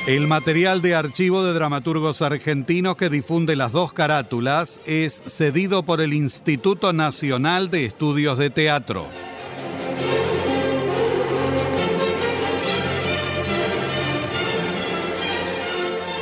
[0.08, 6.02] El material de archivo de dramaturgos argentinos que difunde las dos carátulas es cedido por
[6.02, 9.06] el Instituto Nacional de Estudios de Teatro.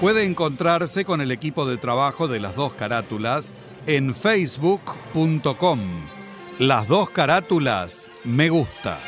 [0.00, 3.52] Puede encontrarse con el equipo de trabajo de las dos carátulas
[3.86, 5.78] en facebook.com.
[6.58, 8.98] Las dos carátulas me gusta.